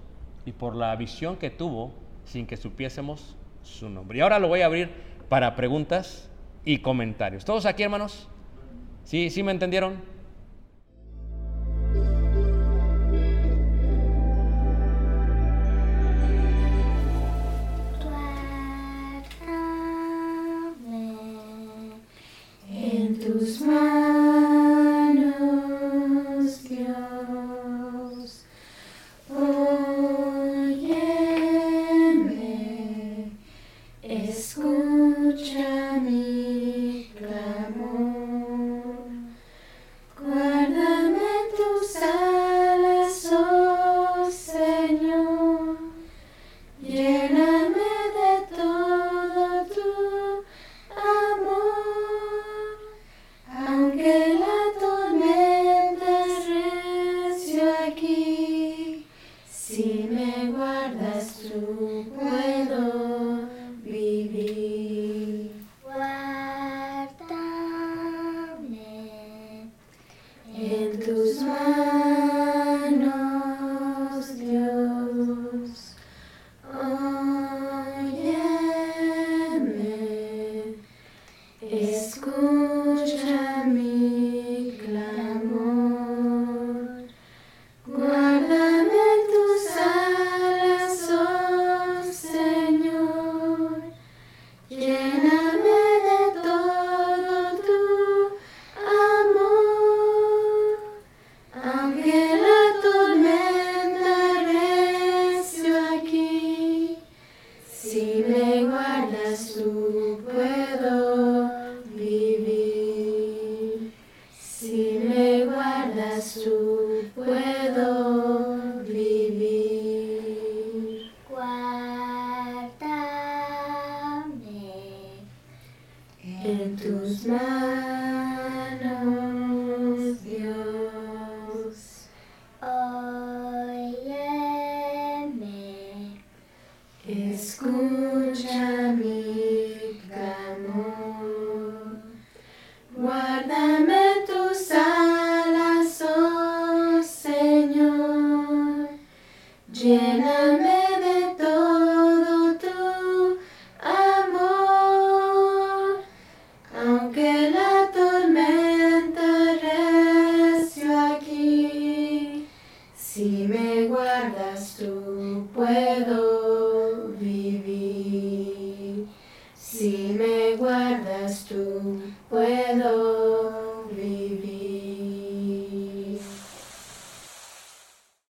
[0.45, 4.19] y por la visión que tuvo sin que supiésemos su nombre.
[4.19, 4.91] Y ahora lo voy a abrir
[5.27, 6.29] para preguntas
[6.63, 7.43] y comentarios.
[7.43, 8.29] ¿Todos aquí, hermanos?
[9.03, 9.95] ¿Sí, sí me entendieron?
[23.59, 24.10] En